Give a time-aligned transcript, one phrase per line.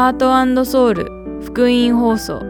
[0.00, 1.04] ハートソウル
[1.42, 2.40] 福音放送。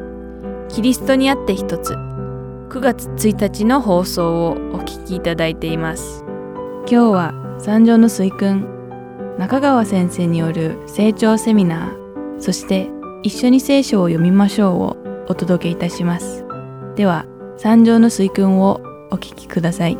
[0.69, 1.95] キリストにあって一つ。
[1.95, 6.25] 9月1日の放送をお聞きいただいています。
[6.89, 8.69] 今日は三条の水訓
[9.37, 12.89] 中川先生による成長セミナーそして
[13.25, 14.97] 一緒に聖書を読みましょうを
[15.29, 16.45] お届けいたします。
[16.95, 19.99] では三条の水訓をお聞きください。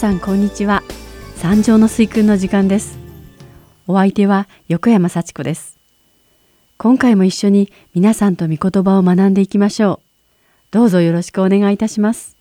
[0.00, 0.82] さんこんにちは。
[1.36, 2.98] 三条の水訓の時間です。
[3.86, 5.76] お相手は横山幸子です。
[6.78, 10.70] 今回も一緒に皆さんと御言葉を学んでいきましょう。
[10.70, 12.38] どうぞよろしくお願いいたします。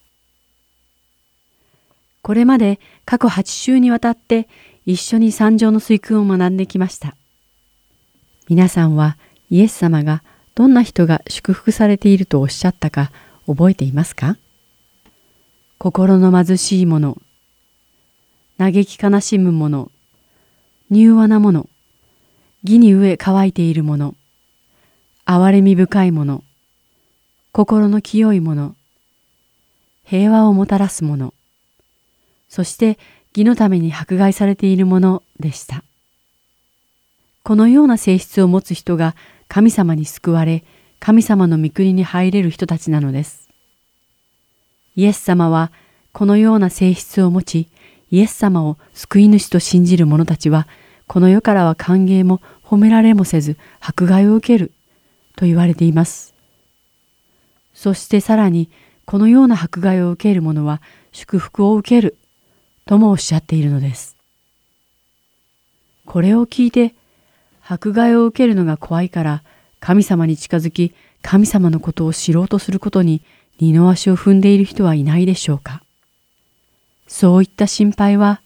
[2.22, 4.48] これまで過去8週にわたって
[4.86, 7.18] 一緒に三条の水訓を学んできました。
[8.48, 9.18] 皆さんは
[9.50, 10.24] イエス様が
[10.56, 13.12] どんな人が祝福されているとおっしゃったか
[13.48, 14.38] 覚えていますか？
[15.78, 17.18] 心の貧しい者、
[18.60, 19.90] 嘆き悲しむ者、
[20.92, 21.70] 柔和な者、
[22.62, 24.16] 義に飢え乾いている者、
[25.26, 26.44] 憐れみ深い者、
[27.54, 28.76] 心の清い者、
[30.04, 31.34] 平和をもたらす者、
[32.50, 33.00] そして
[33.34, 35.86] 義のために迫害されている者でした。
[37.44, 39.16] このような性質を持つ人が
[39.48, 40.66] 神様に救われ、
[41.00, 43.48] 神様の御国に入れる人たちなのです。
[44.98, 45.72] イエス様は
[46.12, 47.70] このような性質を持ち、
[48.12, 50.68] イエス様を救い主と信じる者たちは、
[51.08, 54.72] この世からは歓迎も褒められもせず迫害を受ける
[55.36, 56.34] と言われています。
[57.74, 58.70] そしてさらに、
[59.06, 62.18] このような迫害を受ける者は祝福を受ける
[62.86, 64.16] ともおっしゃっているのです。
[66.06, 66.94] これを聞いて、
[67.66, 69.44] 迫害を受けるのが怖いから
[69.80, 73.22] 神様に近づき神様のことを知ろうとすることに
[73.60, 75.84] 二の足を踏んでいる人はいないでしょうか。
[77.10, 78.42] そういった心配は、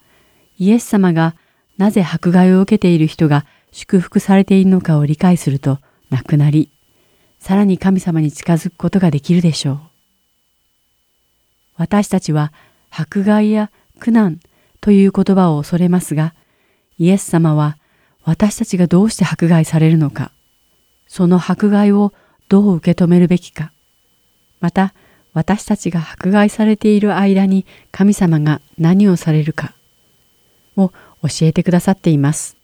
[0.57, 1.35] イエス様が
[1.78, 5.79] なぜ迫害を受けている人が祝福されているのかを理解すると
[6.09, 6.72] なくなり、
[7.40, 9.79] さらに神様に近づくことができるでしょう。
[11.75, 12.53] 私たちは
[12.90, 13.69] 迫害や
[14.00, 14.40] 苦難
[14.79, 16.34] という言葉を恐れますが、
[16.97, 17.78] イエス様は
[18.23, 20.31] 私たちがどうして迫害されるのか、
[21.07, 22.13] その迫害を
[22.47, 23.73] どう受け止めるべきか、
[24.62, 24.94] また
[25.33, 29.73] 私たちが迫害されている間に神様が何をされるか
[30.77, 30.89] を
[31.21, 32.55] 教えてくださっています。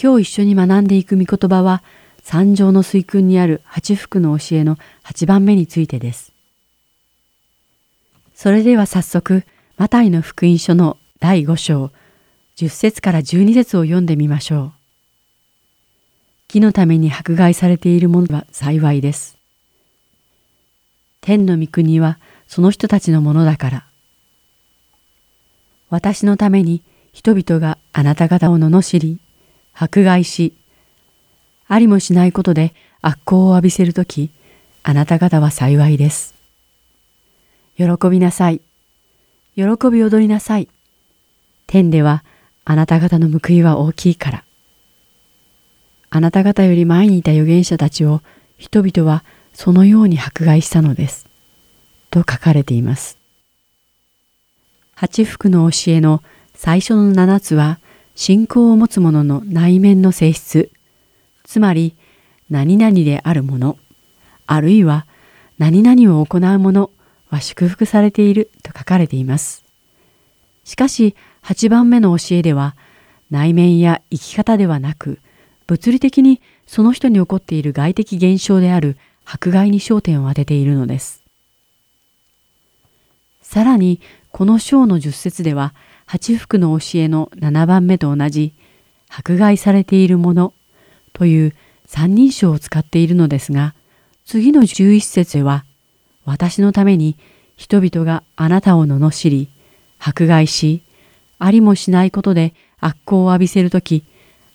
[0.00, 1.82] 今日一緒に学んでいく御言葉は
[2.22, 6.32] 三条の水訓にある八福の教えの八番目についてです。
[8.34, 9.44] それでは早速、
[9.78, 11.90] マタイの福音書の第5章、
[12.56, 14.72] 10節から12節を読んでみましょう。
[16.48, 19.35] 木のために迫害されている者は幸いです。
[21.26, 23.84] 天の御国はその人たちのものだから。
[25.90, 26.82] 私のために
[27.12, 29.18] 人々があなた方を罵り、
[29.74, 30.54] 迫害し、
[31.66, 34.30] ありもしないことで悪行を浴びせるとき、
[34.84, 36.32] あなた方は幸いです。
[37.76, 38.60] 喜びなさい。
[39.56, 40.68] 喜び踊りなさい。
[41.66, 42.22] 天では
[42.64, 44.44] あなた方の報いは大きいから。
[46.08, 48.22] あなた方より前にいた預言者たちを
[48.58, 49.24] 人々は
[49.56, 51.26] そのように迫害したのです。
[52.10, 53.16] と書かれています。
[54.94, 56.22] 八福の教えの
[56.54, 57.78] 最初の七つは
[58.14, 60.70] 信仰を持つ者の内面の性質、
[61.42, 61.96] つまり
[62.50, 63.78] 何々であるもの、
[64.46, 65.06] あるいは
[65.56, 66.90] 何々を行うもの
[67.30, 69.64] は祝福されていると書かれています。
[70.64, 72.76] しかし八番目の教えでは
[73.30, 75.18] 内面や生き方ではなく
[75.66, 81.22] 物理的にその人に起こっている外的現象である迫害に焦点を当てているのです。
[83.42, 84.00] さらに
[84.30, 85.74] この章の十節では
[86.06, 88.54] 八福の教えの7番目と同じ
[89.08, 90.52] 迫害されているもの
[91.12, 91.54] という
[91.86, 93.74] 三人称を使っているのですが
[94.24, 95.64] 次の十一節は
[96.24, 97.16] 私のために
[97.56, 99.48] 人々があなたを罵り
[99.98, 100.82] 迫害し
[101.38, 104.04] ありもしないことで悪行を浴びせるとき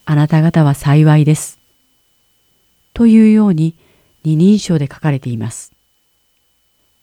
[0.06, 1.60] あなた方は幸いです。
[2.94, 3.76] というように
[4.24, 5.72] 二人称で書かれています。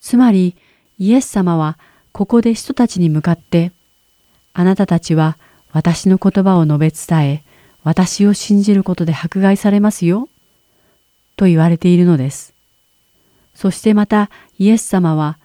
[0.00, 0.56] つまり、
[0.98, 1.78] イエス様は
[2.12, 3.72] ここで人たちに向かって、
[4.52, 5.36] あなたたちは
[5.72, 7.44] 私の言葉を述べ伝え、
[7.84, 10.28] 私を信じることで迫害されますよ、
[11.36, 12.54] と言われているのです。
[13.54, 15.38] そしてまたイエス様は、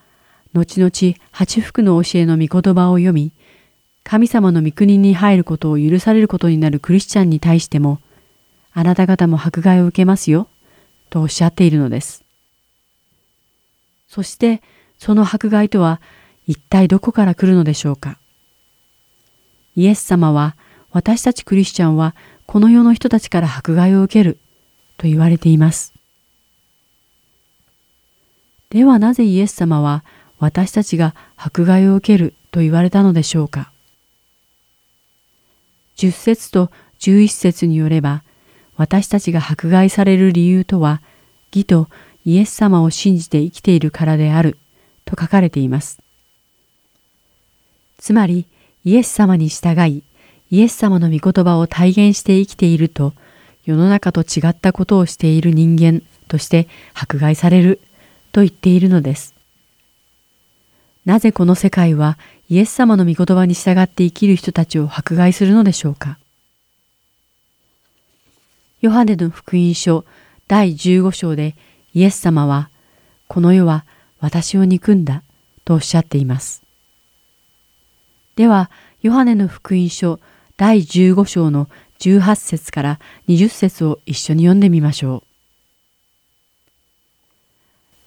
[0.54, 3.31] 後々八福の教えの御言葉を読み、
[4.04, 8.00] 神様の御国に入ることを許されることになるクリスチャンに対しても、
[8.74, 10.48] あなた方も迫害を受けますよ、
[11.13, 12.25] とおっしゃっているのです。
[14.07, 14.63] そして、
[14.98, 16.01] その迫害とは
[16.48, 18.18] 一体どこから来るのでしょうか。
[19.75, 20.56] イエス様は、
[20.89, 22.15] 私たちクリスチャンは
[22.48, 24.39] この世の人たちから迫害を受ける
[24.98, 25.94] と言われています。
[28.71, 30.04] ではなぜイエス様は
[30.39, 33.71] 私たちが迫害を受けると言われたのでしょうか。
[35.98, 38.24] 10節と11節によれば、
[38.78, 41.02] 私たちが迫害される理由とは、
[41.54, 41.90] 義と
[42.25, 44.58] イエス様を信じて生きているからである
[45.06, 46.00] と書かれています。
[47.98, 48.48] つまり、
[48.84, 50.04] イエス様に従い、
[50.50, 53.14] イエス様の御言葉を体現して生きていると、
[53.66, 57.80] 世の中と違ったことをしている人間として迫害される
[58.34, 59.34] と言っているのです。
[61.06, 62.18] なぜこの世界は
[62.50, 66.18] イエス様の御言葉に従って生きる人たちを迫害するのでしょうか？
[68.83, 70.03] ヨハネの福音書
[70.50, 71.56] 第15章で
[71.94, 72.69] イエス様は、
[73.30, 73.85] この世は
[74.19, 75.24] 私を憎んだ
[75.63, 76.63] とおっしゃっています。
[78.35, 78.69] では、
[79.01, 80.19] ヨハネの福音書
[80.57, 81.69] 第15章の
[82.00, 83.00] 18節から
[83.30, 85.24] 20節を一緒に読んでみましょ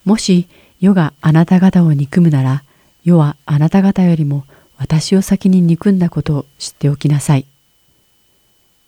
[0.04, 0.10] う。
[0.10, 0.46] もし
[0.78, 2.64] 世があなた方を憎むなら、
[3.02, 4.44] 世はあなた方よりも
[4.76, 7.46] 私を先に憎んだことを知っておきなさい。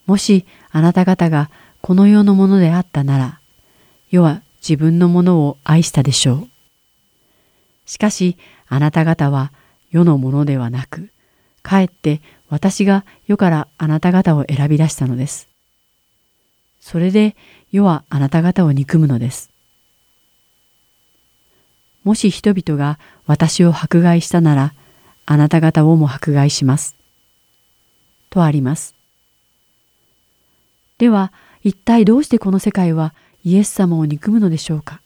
[0.04, 1.48] もしあなた方が
[1.80, 3.40] この世のものであったなら、
[4.10, 6.48] 世は自分のものを愛したでしょう。
[7.86, 8.36] しかし
[8.68, 9.52] あなた方は
[9.90, 11.10] 世のものではなく、
[11.62, 15.48] かえって私が世からあなた方を選び出したのです。
[16.80, 17.36] それで
[17.70, 19.50] 世はあなた方を憎むのです。
[22.04, 24.74] もし人々が私を迫害したなら、
[25.26, 26.96] あなた方をも迫害します。
[28.30, 28.94] とあります。
[30.96, 33.14] では、一体どうしてこの世界は
[33.44, 35.00] イエス様を憎むのでしょうか？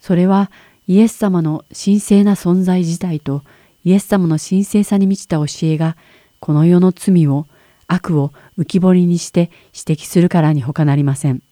[0.00, 0.50] それは
[0.86, 3.42] イエス様の神聖な存在自体と
[3.84, 5.96] イエス様の神聖さに満ちた教えが
[6.40, 7.46] この世の罪を
[7.86, 11.42] 悪を浮き彫りにして指摘するからに他なりません。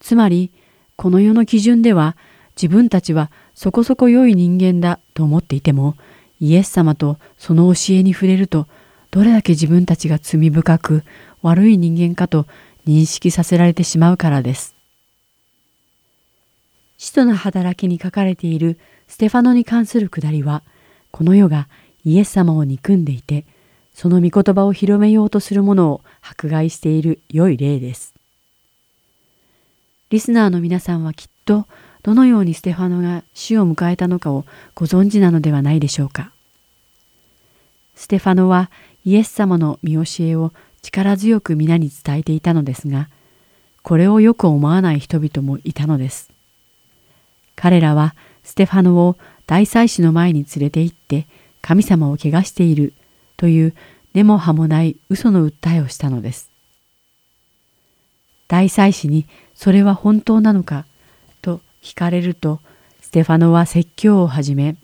[0.00, 0.50] つまり
[0.96, 2.16] この世の基準では
[2.56, 5.96] 自分たちはそこそこ良い人間だと思っていても、
[6.40, 8.66] イエス様とその教えに触れると、
[9.10, 11.04] どれだけ自分たちが罪深く
[11.42, 12.46] 悪い人間かと
[12.86, 14.74] 認識させられてしまうからです。
[16.98, 18.78] 使徒の働きに書かれている
[19.08, 20.62] ステファノに関するくだりは、
[21.10, 21.68] この世が
[22.04, 23.46] イエス様を憎んでいて、
[23.94, 28.14] その御言葉を広めようとする者を迫害している良い例です。
[30.10, 31.66] リスナーの皆さんはきっと
[32.02, 34.44] どのようにステファノが死を迎えたのかを
[34.74, 36.32] ご存知なのではないでしょうか。
[37.94, 38.70] ステファノは
[39.04, 43.08] イエス様の見教えを力強く皆に伝えていたのですが、
[43.82, 46.30] これをよく思わない人々もいたのです。
[47.56, 49.16] 彼らはステファノを
[49.46, 51.26] 大祭司の前に連れて行って
[51.60, 52.94] 神様を汚している
[53.36, 53.74] という
[54.14, 56.50] 根も葉もない嘘の訴えをしたのです。
[58.48, 60.84] 大祭司にそれは本当なのか
[61.42, 62.60] と聞かれると、
[63.00, 64.76] ステファノは説教を始め、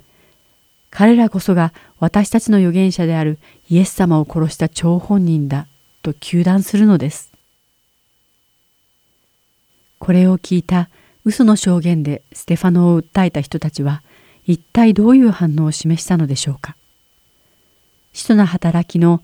[0.91, 3.39] 彼らこそが私たちの預言者である
[3.69, 5.67] イエス様を殺した張本人だ
[6.07, 7.33] と糾弾するのです。
[9.99, 10.89] これを聞いた
[11.25, 14.03] 嘘の証言でステファノを訴えた人たちは
[14.45, 16.77] 一体どういう反応を示したのでしょうか。
[18.13, 19.21] 使徒な働きの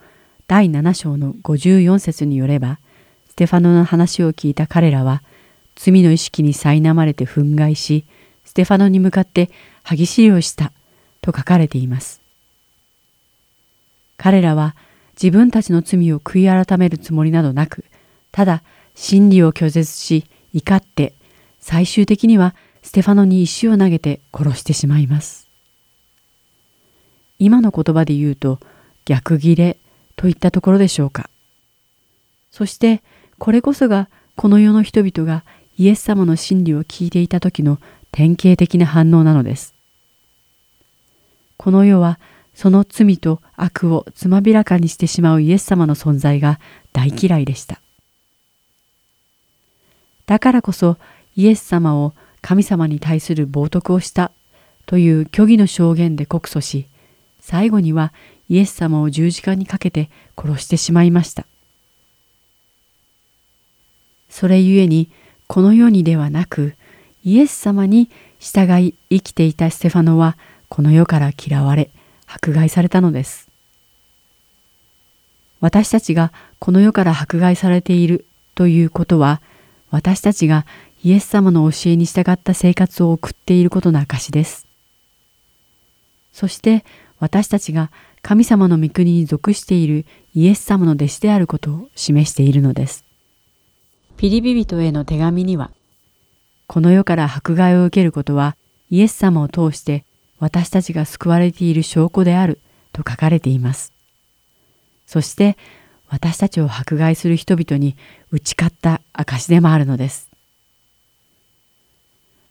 [0.49, 2.79] 第7章の54節によれば、
[3.31, 5.23] ステファノの話を聞いた彼らは
[5.77, 8.05] 罪の意識に苛まれて憤慨し、
[8.45, 9.51] ステファノに向かって
[9.85, 10.73] 歯ぎしりをした
[11.21, 12.21] と書かれています。
[14.17, 14.75] 彼らは
[15.23, 17.85] 自分たちの罪を悔い改めるつもりなどなく、
[18.33, 18.65] ただ
[18.97, 21.15] 真理を拒絶し怒って
[21.61, 25.47] 最終的にはステファノに石を投げて殺してしまいます。
[27.39, 28.59] 今の言葉で言うと
[29.05, 29.77] 逆ギレ
[30.17, 31.31] といったところでしょうか。
[32.51, 33.01] そして
[33.39, 35.45] これこそがこの世の人々が
[35.79, 37.79] イエス様の真理を聞いていた時の
[38.11, 39.73] 典型的な反応なのです。
[41.59, 42.19] この世は
[42.55, 46.61] その罪と悪をつまびらかにしてしまうイエス様の存在が
[46.93, 47.81] 大嫌いでした。
[50.27, 50.97] だからこそ
[51.35, 54.33] イエス様を神様に対する冒涜をした
[54.87, 56.87] という虚偽の証言で告訴し、
[57.41, 58.13] 最後には
[58.49, 61.47] イエス様を十字架にかけて殺してしまいました。
[64.29, 65.11] それゆえに
[65.47, 66.75] この世にではなく
[67.25, 70.37] イエス様に従い生きていたステファノは
[70.69, 71.91] この世から嫌われ
[72.35, 73.49] 迫害されたのです。
[75.61, 79.41] 私たちがこの世から迫害されているということは、
[79.91, 80.67] 私たちが
[81.05, 84.67] イエス様の教えに従った生活を送っていることの証です。
[86.33, 86.85] そして
[87.19, 87.91] 私たちが
[88.23, 93.05] 神様の御国に属しているイエス様の弟子であることを示しているのです。
[94.17, 95.71] ピリビ人への手紙には、
[96.67, 98.57] この世から迫害を受けることは
[98.91, 100.05] イエス様を通して
[100.43, 102.59] 私たちが救われている証拠である
[102.93, 103.93] と書かれています。
[105.07, 105.57] そして
[106.09, 107.97] 私たちを迫害する人々に
[108.33, 110.29] 打ち勝った証でもあるのです。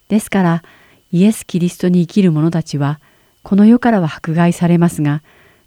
[0.08, 0.64] ですから
[1.12, 3.02] イエス・キリストに生きる者たちは
[3.44, 5.22] この世からは迫害されますが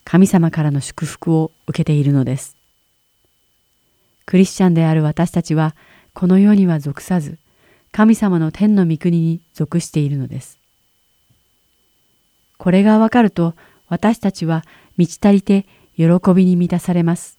[0.05, 2.57] 神様からの祝福を受けているのです。
[4.25, 5.77] クリスチャンである私たちは
[6.15, 7.37] この世には属さず
[7.93, 10.64] 神様の天の御国に属しているのです。
[12.65, 13.53] これがわかると
[13.91, 14.65] 私たちは
[14.97, 15.67] 満ち足りて
[15.99, 17.37] 喜びに満たされます。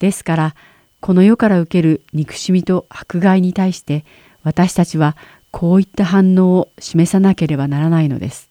[0.00, 0.54] ですから、
[0.98, 4.04] この世から受ける憎しみと迫害に対して
[4.42, 5.16] 私たちは
[5.52, 8.50] こういった反応を示さなければならないのです。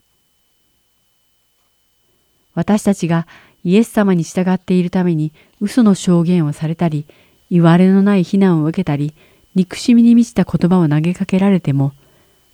[2.56, 3.28] 私たちが
[3.66, 7.06] イエス様に従っているために嘘の証言をされたり、
[7.52, 9.14] 言われのない非難を受けたり、
[9.56, 11.92] 憎しみに満ちた言葉を投げかけられても、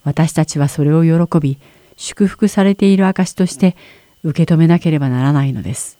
[0.04, 1.58] 私たちはそれを喜び、
[1.96, 3.76] 祝福されている証として
[4.22, 5.98] 受け止めなければならないのです。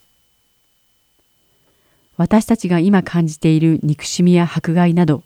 [2.17, 5.23] 私たちが今感じている憎しみや迫害など、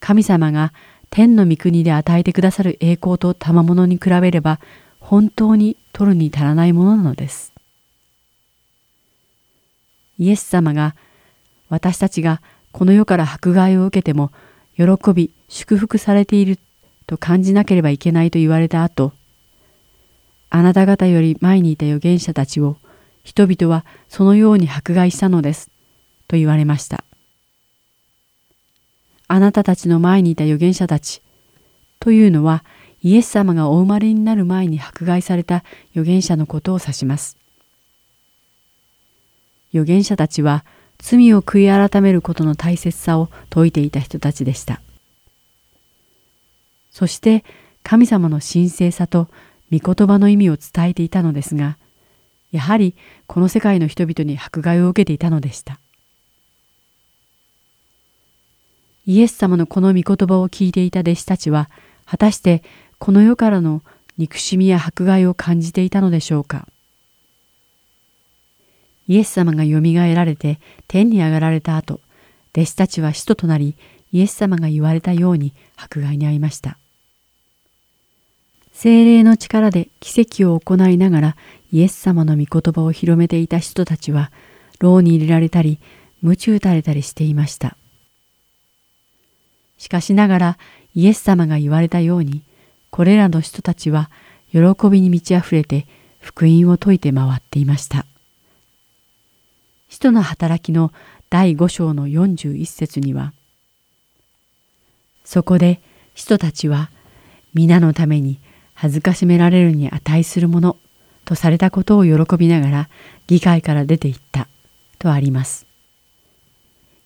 [0.00, 0.72] 神様が
[1.10, 4.60] 天の御国で与えてくださる栄光と賜物に比べれば、
[5.00, 7.52] 本当に取るに足らないものなのです。
[10.18, 10.94] イエス様が
[11.68, 12.40] 私たちが
[12.72, 14.30] この世から迫害を受けても
[14.76, 16.58] 喜び祝福されている
[17.06, 19.12] と感じなければいけないと言われた後、
[20.50, 22.76] あなた方より前にいた預言者たちを
[23.24, 25.70] 人々はそのように迫害したのです。
[26.28, 27.04] と言われました。
[29.28, 31.20] あなたたちの前にいた預言者たち
[31.98, 32.64] というのは
[33.02, 37.36] イエス様がお生まれになる前に迫害された預言者のことを指します。
[39.72, 40.64] 預言者たちは
[40.98, 44.80] 罪を悔い改めることの大切さを説いていた人たちでした。
[46.96, 47.44] そして
[47.82, 49.28] 神様の神聖さと
[49.70, 51.76] 御言葉の意味を伝えていたのですが、
[52.52, 55.78] やはりこの世界の人々に迫害を受けていたのでした。
[59.04, 61.68] イエス様のこの御言葉を聞いていた弟子たちは、
[62.06, 62.62] 果たして
[62.98, 63.82] この世からの
[64.16, 66.66] 憎しみや迫害を感じていたのでしょうか。
[69.06, 72.00] イエス様がよみがえられて天に上がられた後、
[72.54, 73.76] 弟子たちは使徒となり、
[74.12, 76.78] イエス様が言われたように迫害に遭いました。
[78.78, 81.36] 精霊の力で奇跡を行いながら
[81.72, 84.30] イエス様の御言葉を広めていた人たちは、
[84.80, 85.80] 牢に入れられたり、
[86.20, 87.78] 鞭打たれたりしていました。
[89.78, 90.58] しかしながら
[90.94, 92.42] イエス様が言われたように、
[92.90, 94.10] これらの人たちは
[94.52, 95.86] 喜びに満ち溢れて
[96.20, 98.04] 福音を説いて回っていました。
[99.88, 100.92] 使徒の働きの
[101.30, 103.32] 第5章の41節には、
[105.24, 105.80] そこで
[106.14, 106.90] 使徒たちは
[107.54, 108.38] 皆のために
[108.76, 110.76] 恥ずかしめられるに値するもの
[111.24, 112.88] とされたことを喜びながら
[113.26, 114.46] 議会から出て行った
[114.98, 115.66] とあります。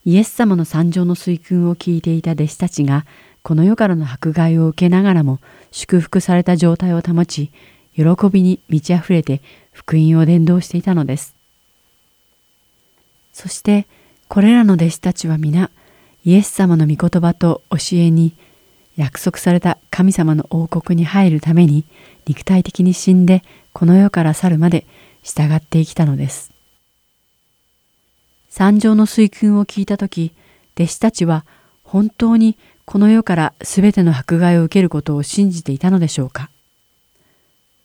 [0.03, 3.05] イエス様の参上の水訓を聞いていた弟子たちが
[3.41, 5.39] この世からの迫害を受けながらも
[5.71, 7.51] 祝福された状態を保ち
[7.95, 11.35] 喜びに満ち溢れて福音を伝道していたのです。
[13.31, 13.87] そして
[14.27, 15.71] これらの弟子たちは皆
[16.25, 18.33] イエス様の御言葉と教えに
[18.97, 21.85] 約束された神様の王国に入るために
[22.25, 23.43] 肉体的に死んで
[23.73, 24.85] この世から去るまで
[25.23, 26.51] 従って生きたのです。
[28.49, 30.33] 三条の水訓を聞いたとき、
[30.75, 31.45] 弟子たちは
[31.83, 36.49] 本当にこの世からすべての迫害を受けることを信じていたのでしょうか。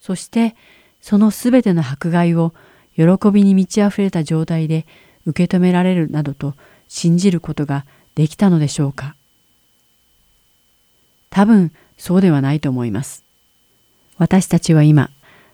[0.01, 0.57] そして
[1.01, 2.53] そのすべての迫害を
[2.97, 4.87] 喜びに満ち溢れた状態で
[5.25, 6.55] 受け止められるなどと
[6.89, 7.85] 信じることが
[8.15, 9.15] できたのでしょうか。
[11.37, 13.23] 多分そうではないと思います。
[14.17, 15.11] 私たちは今、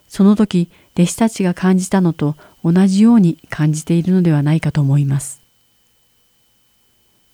[0.08, 5.40] その時弟子たちが感じたのと同じように感じているのではないかと思います。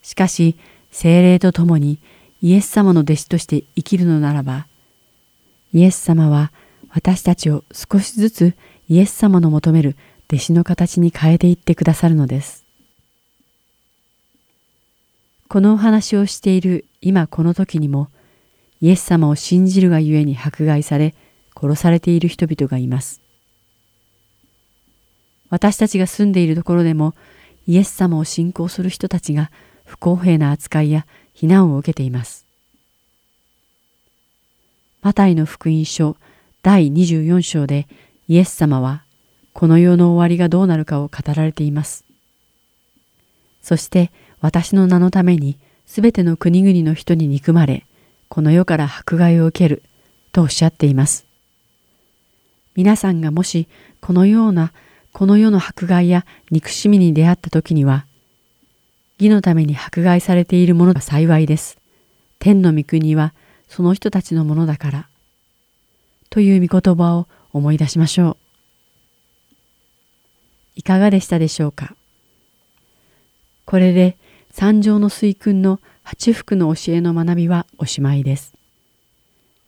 [0.01, 0.57] しかし、
[0.91, 1.99] 精霊と共に
[2.41, 4.67] イエス様の弟子として生きるのならば、
[5.75, 6.51] イエス様は
[6.89, 8.55] 私たちを少しずつ
[8.89, 9.95] イエス様の求める
[10.29, 12.65] 弟子の形に変えていってくださるのです。
[15.49, 18.09] このお話をしている今この時にも、
[18.81, 21.15] イエス様を信じるがゆえに迫害され、
[21.57, 23.21] 殺されている人々がいます。
[25.51, 27.15] 私たちが住んでいるところでも
[27.67, 29.51] イエス様を信仰する人たちが
[29.85, 32.47] 不公平な扱いや非難を受けています。
[35.03, 36.17] マタイの福音書
[36.63, 37.87] 第24章で
[38.27, 39.05] イエス様は
[39.53, 42.05] この世の終わりがどうなるかを語られています。
[43.63, 47.85] そして私の名のためにすべての国々の人に憎まれ、
[48.39, 49.83] この世から迫害を受ける
[50.31, 51.27] とおっしゃっています。
[52.77, 53.67] 皆さんがもし
[54.01, 54.71] このような
[55.13, 58.07] この世の迫害や憎しみに出会った時には、
[59.19, 61.79] 義のために迫害されているものが幸いです。
[62.39, 63.35] 天の御国は
[63.67, 65.09] その人たちのものだから。
[66.31, 68.37] という御言葉を思い出しましょう。
[70.77, 71.97] いかがでしたでしょうか？
[73.65, 74.17] これで
[74.59, 78.55] 三条の水訓の八福の教えの学びはおしまいです。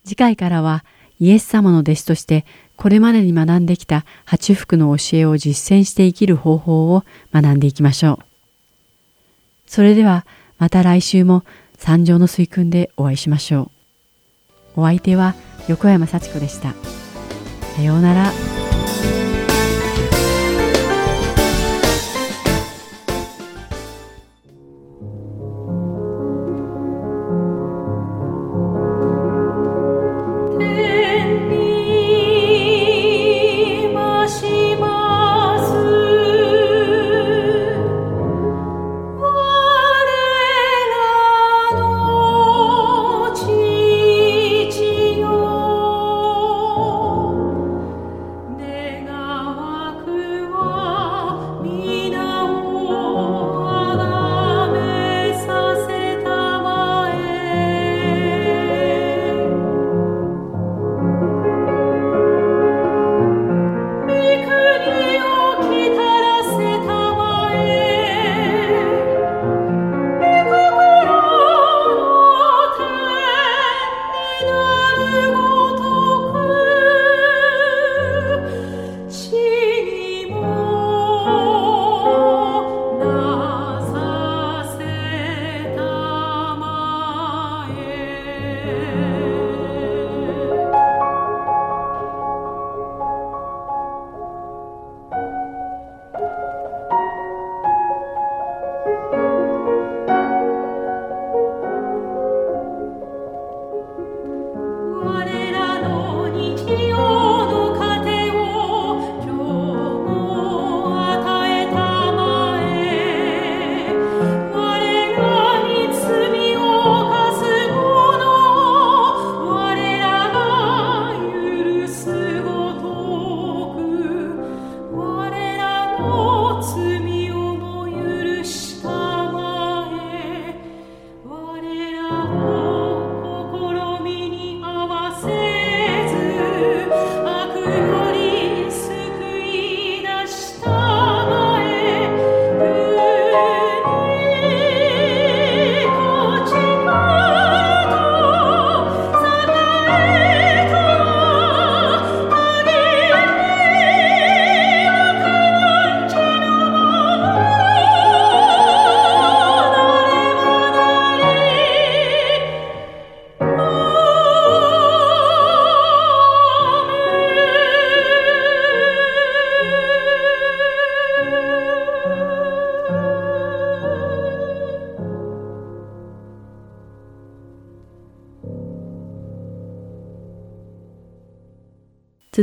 [0.03, 0.83] 次回からは
[1.17, 2.45] イエス様の弟子として
[2.75, 8.25] これまでに学んできた八福の教えを実践して生きる方法を学んでいきましょう。
[9.65, 10.25] それでは
[10.57, 11.45] また来週も
[11.77, 13.71] 三条の水訓でお会いしましょ
[14.75, 14.81] う。
[14.81, 15.35] お相手は
[15.69, 16.73] 横山幸子でした。
[17.77, 18.60] さようなら。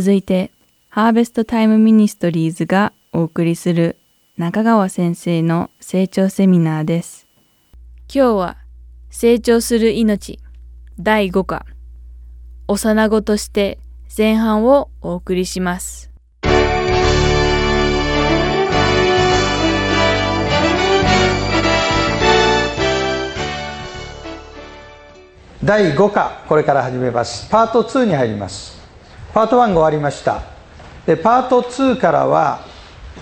[0.01, 0.53] 続いて、
[0.91, 3.97] ハーベストタイムミニストリーズがお送りする
[4.37, 7.27] 中川先生の成長セミナーです。
[8.09, 8.57] 今日は、
[9.11, 10.39] 成長する命
[11.01, 11.67] 第5課、
[12.69, 13.81] 幼子として
[14.17, 16.13] 前半をお送りします。
[25.65, 28.78] 第5課これから始めますパート2に入ります
[29.33, 30.43] パート1が終わりました。
[31.07, 32.61] でパート2からは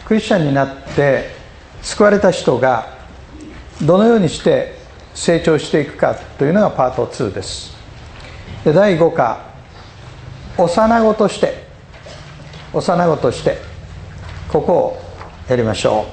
[0.05, 1.37] クリスチャンになって
[1.83, 2.97] 救われた人が
[3.83, 4.77] どのようにして
[5.15, 7.77] 成長していくかというのがパート2です。
[8.65, 9.41] で第5課
[10.57, 11.67] 幼子として
[12.73, 13.59] 幼子として
[14.49, 15.03] ここを
[15.49, 16.07] やりましょ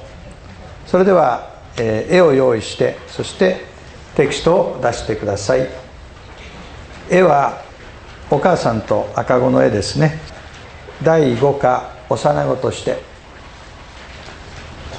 [0.86, 0.88] う。
[0.88, 3.64] それでは、えー、絵を用意してそして
[4.14, 5.68] テキストを出してください。
[7.10, 7.63] 絵は
[8.34, 10.18] お母さんと赤子の絵ですね。
[11.04, 12.98] 第5課幼子として。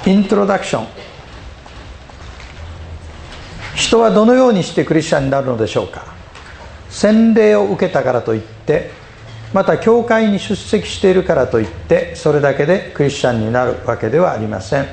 [0.06, 0.86] イントロダクション。
[3.74, 6.04] 人はどのようにしてクリスチャンになるのでしょうか。
[6.88, 8.90] 洗礼を受けたからといって
[9.52, 14.86] また教会に出席しているからといってそれだけでクリスチャンになるわけではありません。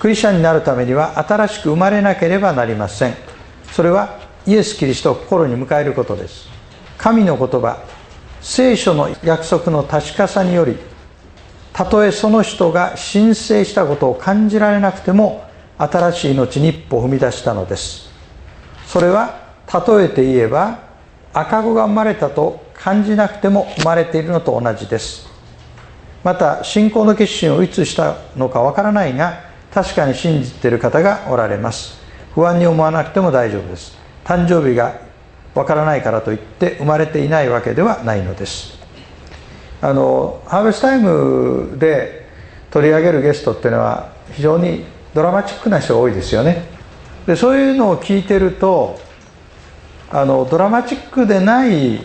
[0.00, 3.14] クリスチャンになるためには新しく生まれなければなりません。
[3.70, 6.59] それはイエス・キリストを心に迎えることです。
[7.00, 7.82] 神の言葉
[8.42, 10.76] 聖書の約束の確かさにより
[11.72, 18.10] たとえその人が申請したことを感じられなくても新しい命に一歩踏み出したのです。
[18.86, 19.40] それは
[19.72, 20.80] 例えて言えば
[21.32, 25.26] 赤子が生まれたと感じなくても生まれているのと同じです。
[26.22, 29.40] また信仰の決心をいつしたのかわからないが
[29.72, 31.98] 確かに信じている方がおられます。
[32.34, 33.96] 不安に思わなくても大丈夫です。
[34.22, 35.08] 誕生日が
[35.54, 38.78] わからないからといって生まれていないわけではないのです。
[39.82, 42.26] あのハーベスタイムで
[42.70, 44.84] 取り上げるゲストっていうのは非常に
[45.14, 46.64] ドラマチックな人が多いですよね。
[47.26, 48.98] でそういうのを聞いてると
[50.10, 52.04] あのドラマチックでない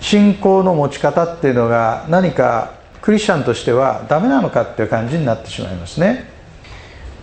[0.00, 6.30] 信仰の持ち方っていうのが何かクリスチャンとしてはダメなのかっていう感じになってしまいますね。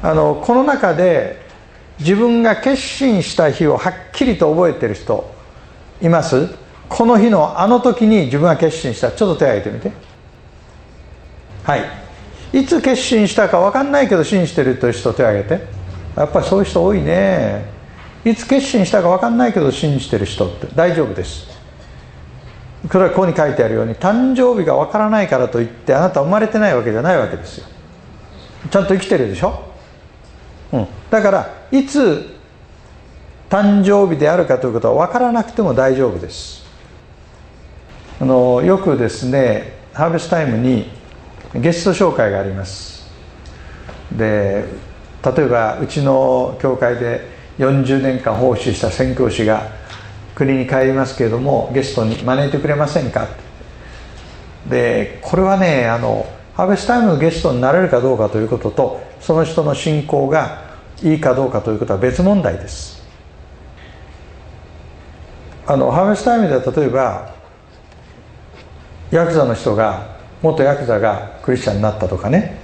[0.02, 1.49] あのこの中で
[2.00, 5.34] 自分が決心した日をはっきりと覚えてる人
[6.02, 6.48] います？
[6.88, 9.12] この日のあの時に自分が決心した。
[9.12, 9.92] ちょっと手を挙げてみて。
[11.64, 11.84] はい。
[12.52, 15.68] いつ決心したか分かんないけど信じてるという人手を挙げて。
[16.16, 17.66] やっぱりそういう人多いね。
[18.26, 20.68] いつ決心したか分かんないけど信じてる人って。
[20.74, 21.48] 大丈夫です。
[22.90, 27.68] これはここに書いてあるように誕生日が分からないからといってあなた生まれてないわけじゃないわけですよ。
[28.72, 29.69] ちゃんと生きてるでしょ、
[30.72, 32.36] うん、だからいつ
[33.50, 36.64] 誕生日であるかということは分からなくても大丈夫です。
[38.22, 40.92] あのよくですねハーベスタイムに
[41.56, 43.10] ゲスト紹介があります。
[44.12, 44.66] で
[45.26, 47.28] 例えばうちの教会で
[47.58, 49.72] 40年間奉仕した宣教師が
[50.36, 53.28] 国に帰りますけれどもゲストに招いてくれませんか？
[54.70, 60.70] でこれはねあのハーベスタイムのゲストになれるかどうかということとその人の信仰が
[61.04, 63.00] いいかどうかということは別問題です。
[65.68, 67.36] あのハーベスタイムでは例えば
[69.12, 72.58] ヤクザの人が元ヤクザがクリスチャンになったとかね。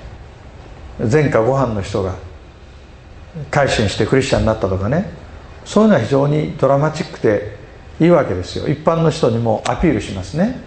[1.12, 2.15] 前科ご飯の人が
[3.52, 5.10] 改心してクリスチャンになったとかね。
[5.65, 7.58] そういうのは非常にドラマチックで
[8.00, 8.68] いいわけですよ。
[8.68, 10.62] 一般の人にもアピールしますね。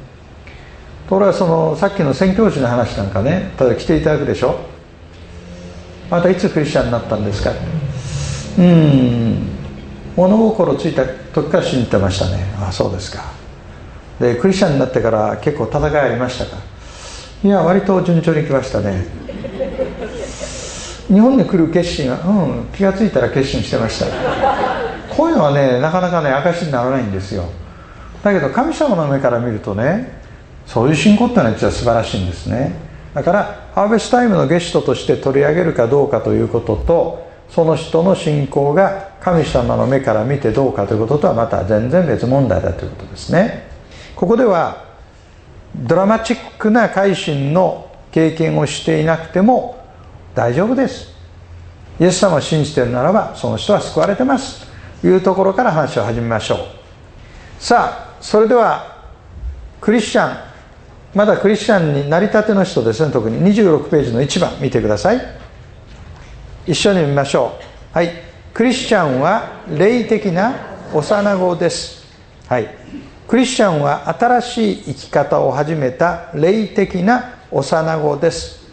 [1.08, 4.60] ところがそのさっきの宣教師の話なんかね例えば来ていただくでしょ。
[6.10, 7.52] またいつクリスチャンになったんですか？
[8.58, 9.48] うん。
[10.16, 12.44] 物心ついた時から信じてましたね。
[12.60, 13.24] あそうですか。
[14.18, 16.56] でクリスチャンになってから結構戦いありましたか？
[17.44, 19.06] いや割と順調に来ましたね。
[21.08, 24.06] 日本に来る決心はうん気が付いたら決心してました。
[25.14, 27.44] こういうのはねなかなかね証にならないんですよ。
[28.22, 30.20] だけど神様の目から見るとね
[30.66, 32.74] そういう信仰ってのは実は素晴らしいんですね。
[33.14, 43.68] だからハーベスタイムのゲストとして取り上げるかどうかということとその人の信仰が神様の目から見てどうかということとはまた全然別問題だということですね。
[44.16, 44.84] ここでは
[45.76, 49.86] ドラマチックな改心の経験をしていなくても
[50.34, 51.14] 大丈夫です。
[52.00, 54.66] イエス様を信じているならばその人は救われてます。
[55.00, 56.58] というところから話を始めましょう。
[57.60, 59.04] さあそれでは
[59.80, 60.47] クリスチャン
[61.14, 63.40] まだクリスチャンになりたての人ですね特に。
[63.54, 65.20] 26ページの1番見てください。
[66.66, 67.58] 一緒に見ましょ
[67.94, 67.96] う。
[67.96, 68.10] はい。
[68.52, 70.54] クリスチャンは霊的な
[70.92, 72.04] 幼子です。
[72.46, 72.68] はい。
[73.26, 78.66] クリスチャンは新しい生き方を始めた霊的な幼子です。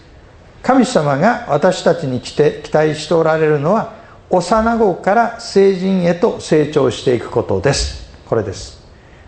[0.61, 3.93] 神様が私たちに来て期待しておられるのは
[4.29, 8.09] 幼子から成人へと成長していくことです。
[8.25, 8.83] これです。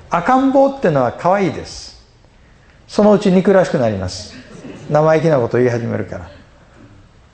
[0.10, 1.97] 赤ん坊ってのは可愛いです。
[2.88, 4.34] そのうち憎らしくなります。
[4.90, 6.30] 生意気なこと言い始めるから。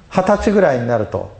[0.09, 1.35] 二十歳ぐらいになると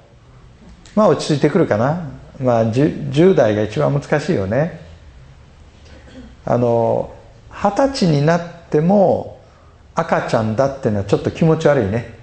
[0.95, 2.10] まあ落ち着いてくるかな。
[2.39, 4.80] まあ 10, 10代が一番難しいよね。
[6.45, 7.13] あの
[7.52, 9.39] 二十歳になっても
[9.95, 12.13] 赤ちゃんだっていうのはちょっと気持ち悪いね。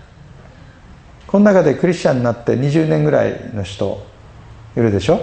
[1.27, 4.05] この中でクリスチャンになって20年ぐらいの人
[4.77, 5.21] いるでしょ。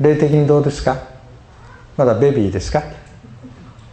[0.00, 0.98] 霊的にどうですか？
[1.96, 2.82] まだベビーですか？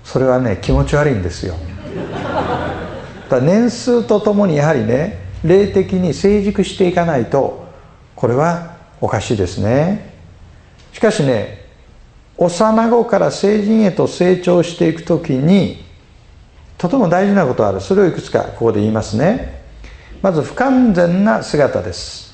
[0.03, 1.55] それはね気持ち悪いんですよ。
[3.29, 7.67] だ年数とともにやはりね霊的に成熟していかないと
[8.15, 10.13] これはおかしいですね。
[10.91, 11.63] しかしね
[12.37, 15.83] 幼子から成人へと成長していく時に
[16.77, 17.81] とても大事なことがある。
[17.81, 19.63] それをいくつかここで言いますね。
[20.21, 22.33] まず不完全な姿です。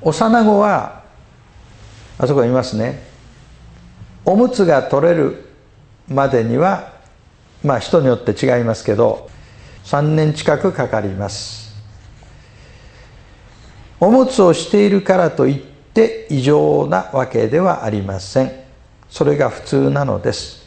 [0.00, 1.02] 幼子は
[2.18, 3.02] あそこにいますね。
[4.24, 5.47] おむつが取れる
[6.08, 6.92] までには
[7.62, 9.28] まあ人によって違いますけど
[9.84, 11.68] 3年近くかかります。
[14.00, 18.52] おむつをしているからといって異常なわけではありません。
[19.08, 20.66] それが普通なのです。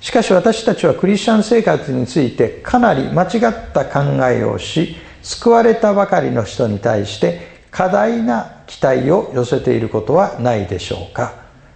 [0.00, 11.34] しかし私たちはクリスチャン生活についてかなり間違った考えをし救われたばかりの人に対して過大な期待を寄せていることはないでしょうか。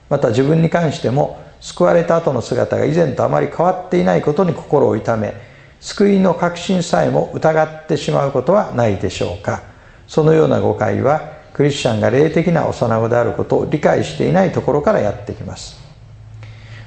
[0.09, 5.35] また自分に関しても救われた後の姿が以前とあまり変わっていないことに心を痛め
[5.81, 9.63] 救いの確信さえも疑ってしまうことはないでしょうか。
[10.07, 15.81] そのような誤解はクリスチャンが霊的な幼子であることを理解していないところからやってきます。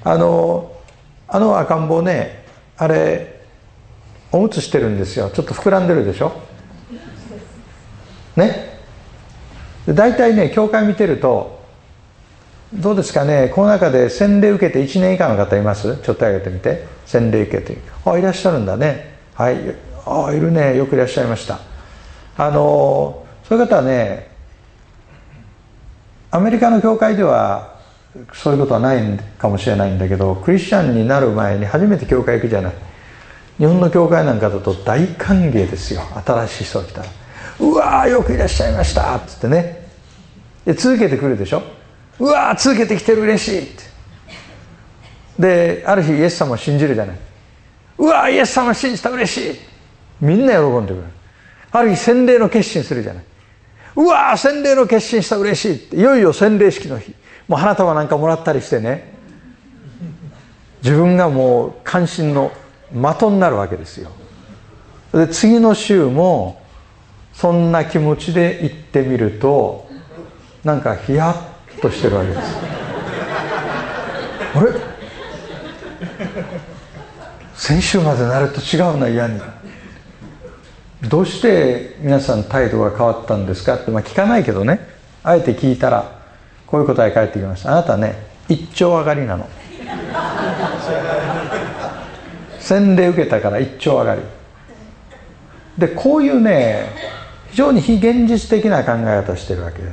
[0.03, 0.71] あの
[1.27, 2.45] あの赤ん坊ね
[2.77, 3.41] あれ
[4.31, 5.31] おむつしてるんですよ。
[5.31, 6.33] ちょっと膨らんでるでしょ？
[8.35, 8.77] ね？
[9.87, 11.56] 大体ね教会見てると
[12.73, 13.49] どうですかね？
[13.55, 15.97] この中で洗礼受けて1年以下の方います？
[15.97, 16.85] ちょっと上げてみて。
[17.05, 17.77] 洗礼受けて。
[18.05, 19.15] あいらっしゃるんだね。
[19.35, 19.55] はい。
[20.05, 20.75] あいるね。
[20.75, 21.59] よくいらっしゃいました。
[22.37, 24.29] あのそういう方はね
[26.29, 27.79] アメリカの教会では
[28.33, 32.73] そういうことはないかもしれないんだけどクリスチャンになる前に初めて教会行くじゃない。
[33.57, 36.01] 日本の教会なんかだと大歓迎ですよ。
[36.25, 37.07] 新しい人が来たら
[37.59, 39.87] 「うわよくいらっしゃいました」っつってね。
[40.65, 41.63] で続けてくるでしょ
[42.19, 43.83] 「うわ続けてきてる嬉しい」って。
[45.39, 47.17] である日イエス様を信じるじゃない。
[47.97, 49.59] うわイエス様を信じた嬉しい。
[50.19, 51.03] みんな喜んでくる。
[51.71, 53.23] ある日洗礼の決心するじゃない。
[53.95, 55.95] うわ洗礼の決心した嬉しいって。
[55.97, 57.13] いよいよ洗礼式の日。
[57.47, 59.13] もう花束なんかもらったりしてね。
[60.83, 62.51] 自分がもう関心の
[62.91, 64.11] 的になるわけですよ。
[65.13, 66.61] で次の週も
[67.33, 69.87] そんな気持ちで行ってみると
[70.63, 72.41] なんかヒヤッとしてるわけです。
[74.55, 74.71] あれ？
[77.55, 79.41] 先週までなると違うな嫌に。
[81.09, 83.75] どうして皆さん態度が変わったんですか？
[83.75, 84.87] って、まあ、聞かないけどね。
[85.23, 86.19] あえて聞いたら
[86.65, 87.71] こういう答え返ってきました。
[87.73, 88.15] あなたね
[88.47, 89.47] 一丁上がりなの。
[92.59, 94.21] 洗礼受けたから一丁上がり。
[95.77, 96.89] でこういうね
[97.51, 99.79] 非常に非現実的な考え方してるわけ。
[99.79, 99.89] で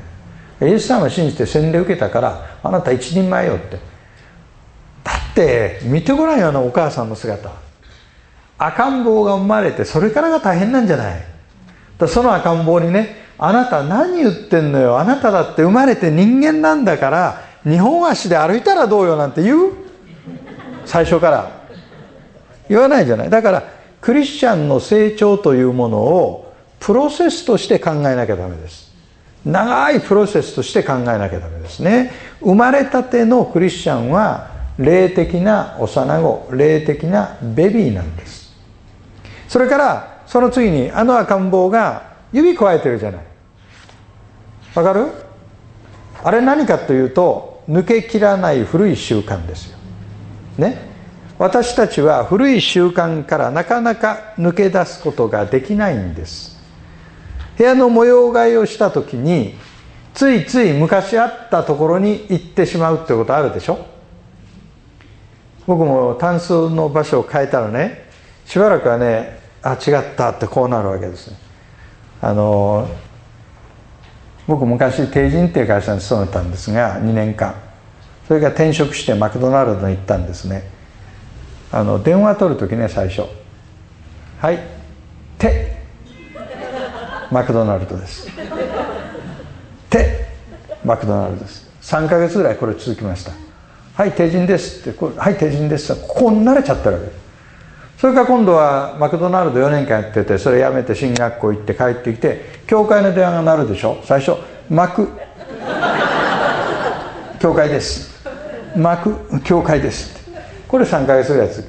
[0.66, 3.78] イエス様を信じて洗礼受けたからあなた一人前よって。
[5.02, 7.50] だって見てごらんよあのお母さんの姿。
[8.56, 11.22] 赤ん坊が生まれてそれからが大変なんじゃない。
[11.98, 14.98] だその赤ん坊にねあなた何言ってんのよ。
[14.98, 19.72] あなただって生まれて人間なんだから2本足で歩いたらどうよなんて言う。
[20.84, 21.64] 最初から。
[22.68, 23.30] 言わないじゃない。
[23.30, 23.62] だから
[24.00, 28.83] クリスチャンの成長というものをプロセスとして考えなきゃダメです。
[29.44, 32.12] 長いプロセスとして考えなきゃダメですね。
[32.40, 38.54] 生まれたてのクリスチャンは霊的な幼子霊的なベビーなんです。
[39.48, 43.24] それからその次にあの赤ん坊が指くわえてるじゃない。
[44.74, 45.06] わかる？
[46.24, 49.78] あれ何かというと抜けきらない古い習慣ですよ。
[50.58, 50.78] ね？
[51.38, 56.53] 私たちは古い習慣からなかなか抜け出すことができないんです。
[57.56, 59.54] 部屋の模様替えをした時に
[60.12, 63.86] ついつい昔あったところに行ってしまうってことあるでしょ？
[65.66, 68.08] 僕もタンスの場所を変えたらね
[68.44, 71.36] しばらくはねあ違ったってこうなるわけですね。
[72.20, 72.88] あの
[74.46, 77.54] 僕昔帝人っていう会社に勤めたんですが2年間。
[78.28, 80.70] それから転職してマクドナルドに行ったんですね。
[81.72, 83.24] あの電話取る時ね最初
[84.38, 84.58] 「はい。
[85.38, 85.73] 手
[87.30, 88.28] マクドナルドです」
[89.90, 90.26] 「手
[90.84, 93.32] マクドナルドです」3か月ぐらいこれ続きました
[93.94, 97.24] 「はい帝人です」って「はい帝人です」ここに慣れちゃってるわけ。
[97.98, 103.98] それから今度はマクドナルド4年間やっててそれ辞めて進学校行って帰ってきて教会の電話が鳴るでしょ。
[104.04, 104.36] 最初
[104.68, 105.08] 「マク」
[107.38, 108.22] 「教会です」
[108.76, 110.40] 「マク」「教会です」って。
[110.68, 111.68] これ3ヶ月ぐらい続く。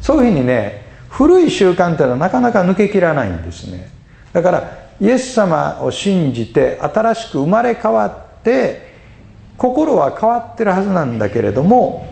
[0.00, 3.88] そういうふうにね古い習慣っていうのはなかなか抜けきらないんですね。
[4.32, 8.94] だからイエス様を信じて新しく生まれ変わって
[9.56, 12.06] 心は変わってるはずなんだけれども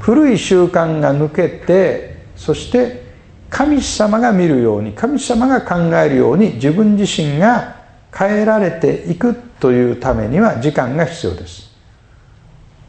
[0.00, 3.02] 古い習慣が抜けてそして
[3.50, 7.76] 神様が見るように神様が考えるように自分自身が
[8.12, 11.72] 変えられていくというためには時間が必要です。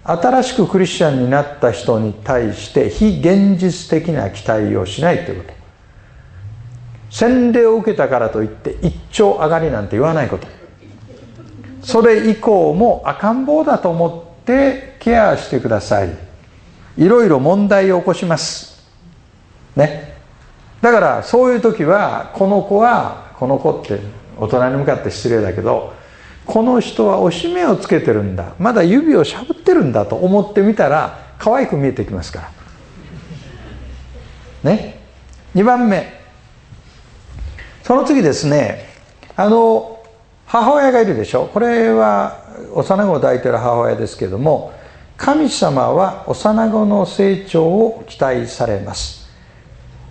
[0.05, 5.62] 新しくクリスチャンになった人に対して非現実的な期待をしないということ。
[7.13, 10.47] 洗礼を受けたからといって一丁上がりなんて言わないこと。
[11.83, 16.09] それ以降も赤ん坊だと思ってケアしてください。
[16.97, 18.83] いろいろ問題を起こします。
[19.75, 20.15] ね。
[20.81, 23.99] だからそういう時はこの子はこの子って
[24.35, 25.93] 大人に向かって失礼だけど
[26.47, 28.55] この人はおしめをつけてるんだ。
[28.57, 32.49] まだ指をしゃぶってるんだと思ってみたら可愛く見えてきますか
[34.63, 34.71] ら。
[34.71, 34.99] ね。
[35.53, 36.22] 2番目。
[37.83, 38.85] その次ですね
[39.35, 39.99] あの
[40.45, 41.47] 母親がいるでしょ。
[41.47, 42.43] これは
[42.73, 44.73] 幼子を抱いている母親ですけども
[45.17, 49.23] 神様は幼子の成長を期待されます。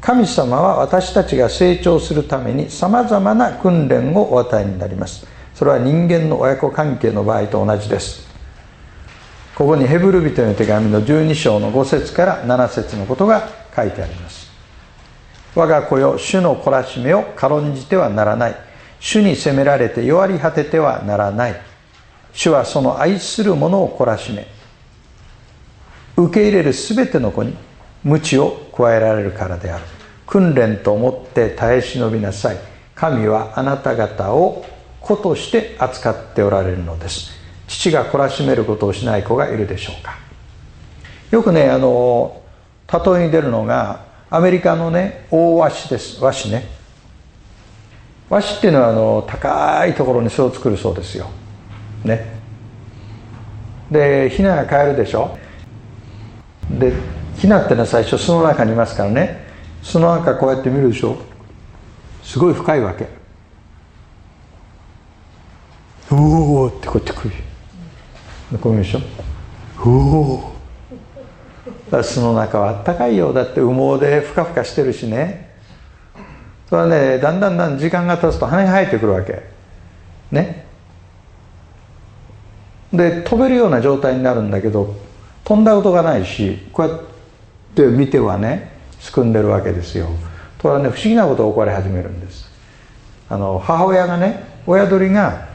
[0.00, 5.26] 神様は私たちが成長するためにさまざまな訓練をお与えになります。
[5.54, 8.26] それは人間の親子関係の場合と同じです。
[9.54, 14.31] ここにヘブル人の手紙の12章の5節から7節のことが書いてあります。
[15.54, 18.56] 我が子よ主の懲らしめを軽んじてはならない。
[19.00, 21.60] 主に責められて弱り果ててはならない。
[22.32, 24.46] 主はその愛する者を懲らしめ
[26.16, 27.54] 受け入れる全ての子に
[28.04, 29.84] 鞭を加えられるからである。
[30.26, 32.56] 訓練と思って耐え忍びなさい。
[32.94, 34.64] 神はあなた方を
[35.00, 37.32] 子として扱っておられるのです。
[37.66, 40.16] 父が懲らしめることをしない子がいるでしょうか。
[41.30, 42.40] よくねあの
[42.92, 46.18] 例えに出るのがアメリカのね大和紙です。
[46.24, 46.64] 和紙ね。
[48.30, 51.28] 和紙っていうのはあの高いところに巣を作るそうですよ。
[52.02, 52.40] ね。
[53.90, 55.36] でヒナが飼えるでしょ？
[56.70, 56.94] で
[57.36, 59.44] ヒナってのは最初巣の中にいますからね。
[59.82, 61.18] 巣の中こうやって見るでしょ？
[62.22, 63.06] すごい深いわけ。
[66.10, 67.34] おおってこうやってくる
[68.58, 69.00] こう見るでしょ？
[69.84, 70.51] おお
[72.00, 75.50] 巣の中はあったかいよだって羽毛でふかふかしてるしね。
[76.68, 79.42] それはねだんだんだん時間が経つと羽が生えてくるわけ。
[80.30, 80.64] ね。
[82.92, 84.94] で飛べるような状態になるんだけど
[85.44, 87.00] 飛んだことがないしこうやっ
[87.74, 90.08] て見てはねすくんでるわけですよ。
[90.58, 92.50] とはね不思議なことが起こり始めるんです。
[93.28, 95.48] あの母親がね親鳥が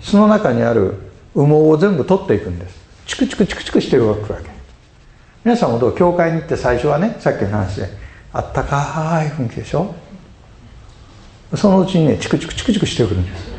[0.00, 0.94] 巣の中にある
[1.34, 2.78] 羽毛を全部取っていくんです。
[3.06, 4.59] チクチクチクチクしてるわけ。
[5.42, 5.96] 皆さんもどう？
[5.96, 7.88] 教会に行って最初はねさっきの話で
[8.32, 9.94] あったかい雰囲気でしょ？
[11.56, 13.50] そのうちにねチクチクチクチクしてくるんです。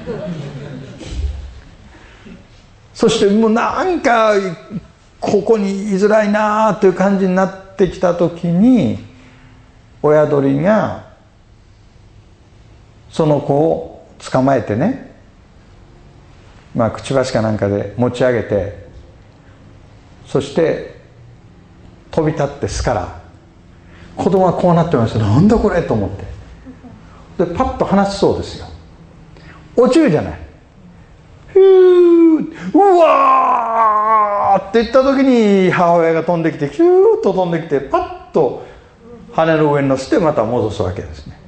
[2.93, 4.33] そしてもうなんか
[5.19, 8.99] ここに居づらいなという感じになってきた時に
[10.03, 11.09] 親鳥が
[13.09, 15.15] その子を捕まえてね
[16.75, 18.87] まあくちばしかなんかで持ち上げて
[20.27, 20.90] そして
[22.11, 23.21] 飛び立って巣から
[24.15, 25.19] 子供はこうなってました。
[25.19, 26.25] なんだこれと思って。
[27.45, 28.67] でパッと離すそうですよ。
[29.75, 30.39] 落ちるじゃない。
[31.47, 38.65] ふーうわーって言った時に母親が飛んできてヒューッと飛んできてパッと
[39.33, 41.39] 羽の上に乗せてまた戻すわけですね。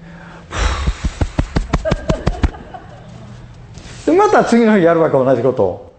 [4.06, 5.93] でまた次の日やるわけ同じことを。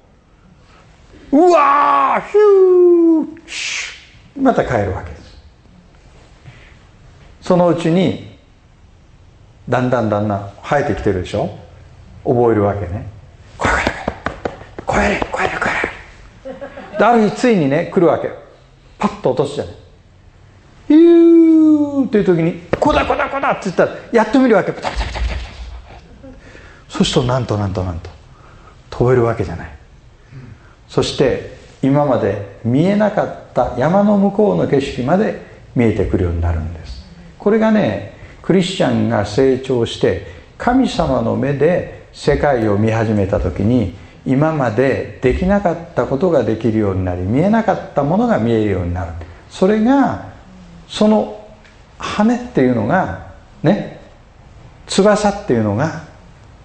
[1.32, 3.93] うわーヒューシュ
[4.40, 5.22] また帰るわけです。
[7.40, 8.38] そのうちに
[9.68, 11.50] だんだんだんだん生えてきてるでしょ？
[12.24, 13.06] 覚えるわけね
[13.58, 13.72] これ
[14.86, 15.66] これこれこれこ
[16.92, 18.30] れである日ついにね来るわけ
[18.98, 19.74] パッと落とすじゃない
[20.88, 24.72] 「ヒュー」っていう時に「こだこだこだ」って言ったらやってみるわけ
[26.88, 28.08] そうするとなんとなんとなんと
[28.88, 29.68] 飛べるわけじゃない。
[30.88, 35.40] そして今まで見えなかったた山の向こうの景色まで
[35.74, 37.04] 見えてくるようになるんです。
[37.38, 40.26] これがねクリスチャンが成長して
[40.58, 43.94] 神様の目で世界を見始めた時に
[44.26, 49.12] 今までできなかったことができるようになり見えなかったものが見えるようになる。
[49.50, 50.32] それが
[50.88, 51.46] その
[51.98, 54.00] 羽っていうのがね
[54.86, 56.04] 翼っていうのが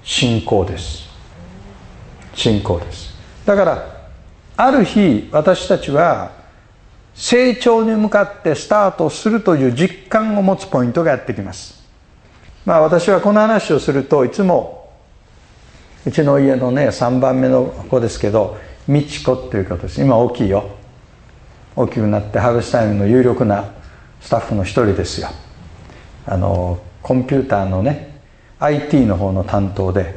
[0.04, 1.10] 信仰です。
[2.34, 3.14] 信仰です。
[3.46, 4.00] だから
[4.56, 6.39] ある日私たちは
[7.20, 11.84] 成長に向かってスタートするという実感を持つポイントがやってきます。
[12.66, 14.90] まあ私はこの話をするといつも
[16.06, 18.58] うちの家のね3番目の子ですけど
[18.88, 20.02] 美智子っていうことです。
[20.02, 20.70] 今大きいよ。
[21.76, 23.70] 大きくなってハーベスタイムの有力な
[24.22, 25.28] スタッフの一人ですよ。
[26.26, 28.22] あのコンピューターのね
[28.60, 30.16] IT の方の担当で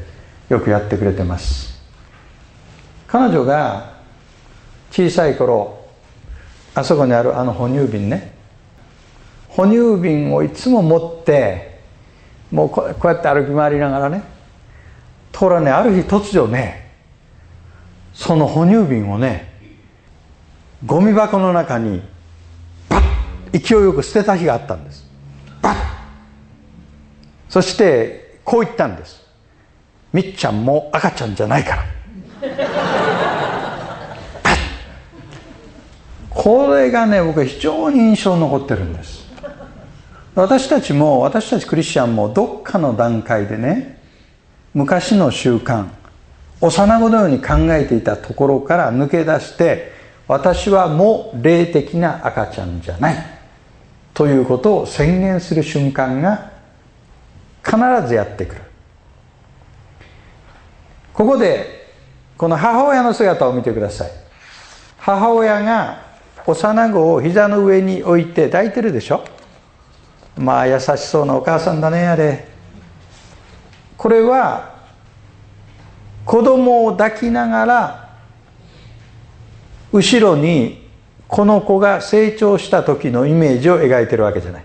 [0.49, 1.83] よくやってくれてます。
[3.09, 3.95] 彼女が
[4.93, 5.82] 小さい頃
[6.75, 8.33] あそこにあるあの哺乳瓶ね。
[9.49, 11.79] 哺乳瓶をいつも持って
[12.51, 14.23] もうこうやって歩き回りながらね
[15.31, 16.91] ところがねある日突如ね
[18.15, 19.53] その哺乳瓶をね
[20.85, 22.03] ゴミ箱の中に
[22.89, 25.07] バッ勢いよく捨てた日があったんです。
[25.61, 25.77] バッ。
[27.49, 29.23] そしてこう言ったんです。
[30.13, 31.85] みっちゃんも赤ちゃんじゃないから。
[36.35, 39.23] これがね僕は非常に印象に残ってるんです。
[40.35, 44.01] 私たちも私たちクリスチャンもどっかの段階でね
[44.73, 45.89] 昔の習慣
[46.61, 49.93] 幼子のように考えていたところから抜け出して
[50.27, 53.17] 私はもう霊的な赤ちゃんじゃない
[54.15, 56.53] ということを宣言する瞬間が
[57.65, 57.77] 必
[58.09, 58.63] ずやってくる。
[61.13, 61.93] ここで
[62.39, 64.11] この母親の姿を見てください。
[64.97, 66.12] 母親が
[66.47, 69.25] 幼子を膝の上に置いて抱いてるでしょ？
[70.37, 72.49] まあ優しそうなお母さんだねあれ。
[73.97, 74.75] これは
[76.25, 78.17] 子供を抱きながら
[79.93, 80.89] 後ろに
[81.29, 84.65] この子が成長した時のイメージを描いてるわけじゃない。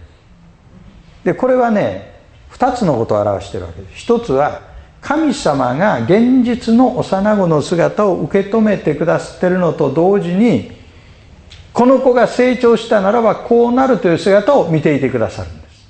[1.24, 2.16] でこれはね
[2.52, 3.96] 2つのことを表してるわけです。
[3.96, 4.62] 一つは
[5.02, 10.77] 神様が現実の幼子の姿を受け止めてくださってるのと同時に
[11.78, 15.88] この子が成長したならばこうなるという姿を見ていてくださるんです。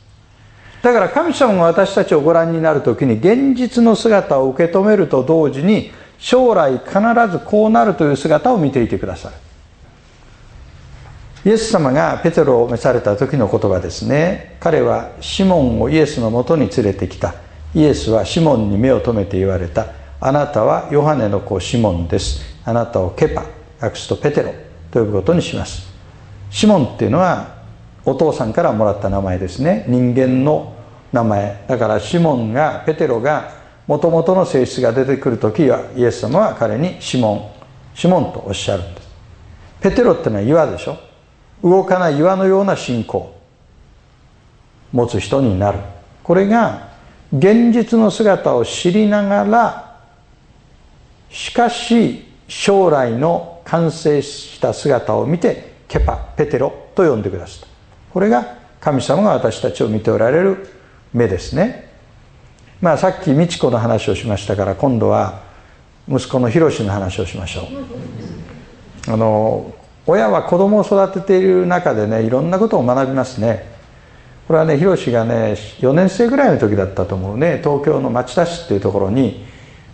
[0.82, 6.92] だから神様が私たちをご覧になる時に現実の姿を受け止めると同時に将来必
[7.32, 9.36] ずこうなるという姿を見ていてくださる。
[11.46, 14.58] イエス様がペテロを召された時の言葉ですね。
[14.60, 17.34] 彼はシモンをイエスのもとに連れてきた。
[17.74, 19.86] イエスはシモンに目を留めて言われた。
[20.20, 22.42] あなたはヨハネの子シモンです。
[22.66, 23.46] あなたをケパ。
[23.80, 24.67] 訳すとペテロ。
[25.00, 25.88] 呼ぶことにします。
[26.50, 27.58] シモンっていうのは
[28.06, 29.86] お父さんからもらった名前ですね。
[29.88, 30.74] 人間の
[31.12, 31.66] 名前。
[31.68, 33.52] だからシモンがペテロが
[33.88, 37.58] もともとの性質が出てくる時はイエス様は彼にシモン。
[37.96, 39.08] シモンとおっしゃるんです。
[39.82, 40.98] ペテロってのは岩でしょ。
[41.64, 43.36] 動かない岩のような信仰。
[44.92, 45.80] 持つ人になる。
[46.24, 46.90] これが
[47.34, 50.00] 現実の姿を知りながら
[51.30, 57.68] しかし将来の完成した姿を見てケパペテロと呼んでくださった。
[58.12, 60.68] これが神様が私たちを見ておられる
[61.14, 61.92] 目ですね。
[62.82, 65.42] まあさっき美智子の話をしましたから今度は
[66.08, 67.62] 息子のヒロシの話をしましょ
[69.08, 69.12] う。
[69.12, 69.74] あの
[70.06, 73.76] 親は子供を育てている中でねいろんなことを学びますね。
[74.48, 77.60] これはねヒロシがね4年生ぐらいの時だったと思うね。
[77.62, 79.46] 東京の町田市っていうところに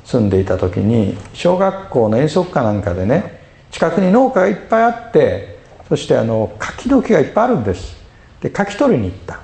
[0.06, 3.43] 住んでいた時に小学校の遠足かなんかでね
[3.74, 5.58] 近くに農家がいっぱいあって
[5.90, 7.98] そしてあの柿の木がいっぱいあるんです。
[8.40, 9.42] で柿取りに行った。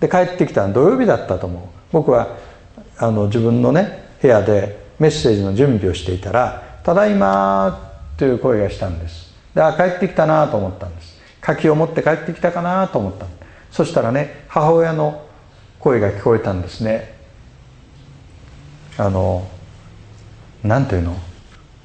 [0.00, 1.62] で帰ってきたの土曜日だったと思う。
[1.92, 2.36] 僕は
[2.98, 9.32] あの自分のね部屋でメッセージの準備をしていたら「ただいま」という声がしたんです。
[9.54, 11.14] であ帰ってきたなと思ったんです。
[11.40, 13.26] 柿を持って帰ってきたかなと思った
[13.70, 15.22] そしたらね母親の
[15.78, 17.14] 声が聞こえたんですね。
[18.98, 19.46] あの
[20.64, 21.16] なんていうの？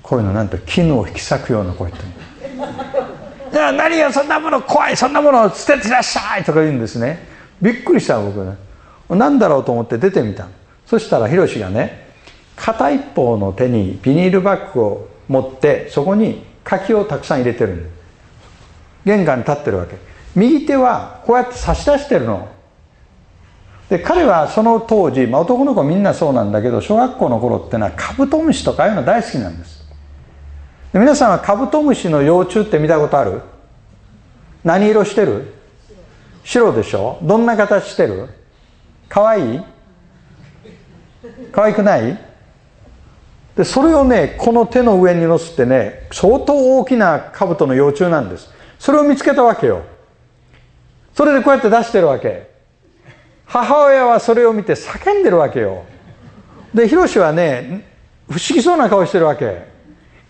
[0.10, 2.00] こういうのなんて絹を引き裂くような声って。
[2.00, 7.28] いや何がそんなもの怖いそんなものを捨ててらっしゃいとか言うんですね。
[7.62, 8.58] びっくりした僕ね。
[9.10, 10.48] 何だろうと思って出てみた
[10.88, 12.10] そしたらヒロシがね
[12.56, 17.92] 片一方の手にビニールバッグを持ってそこに柿をたくさん入れてる
[19.06, 19.96] 玄関に立ってるわけ。
[20.36, 22.48] 右手はこうやって差し出してるの。
[23.90, 29.79] で彼はその当時、まあ、男の子みんなそうなんだけど小学校の頃ってのはカブトムシとかああいうの大好きなんです。
[30.92, 33.42] 皆さんはカブトムシの幼虫って見たことある？
[34.64, 35.54] 何色してる？
[36.44, 37.20] 白でしょ？
[37.22, 38.28] どんな形してる？
[39.08, 39.58] かわい？
[39.58, 39.62] い
[41.52, 42.18] かわいくない？
[43.56, 48.50] でそれをねこの手の上に乗せてね相当大きな兜の幼虫なんです。
[48.80, 49.84] それを見つけたわけよ。
[51.14, 52.50] それでこうやって出してるわけ。
[53.46, 55.86] 母親はそれを見て叫んでるわけよ。
[56.74, 57.86] でヒロシはね
[58.28, 59.78] 不思議そうな顔してるわけ。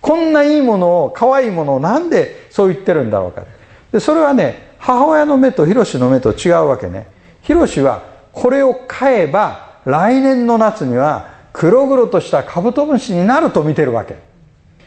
[0.01, 3.43] こんないいものを可愛いものをなんでそう言ってるんだろうか。
[3.91, 7.07] でそれはね母親の目とヒロシの目と違うわけね。
[7.41, 14.15] ヒロシはこれを買えば来年の夏には黒々としたカブトムシになると見てるわけ。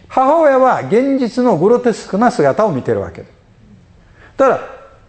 [0.08, 3.24] 母親は現実のグロテスクな姿を見てるわけ。
[4.36, 4.60] だから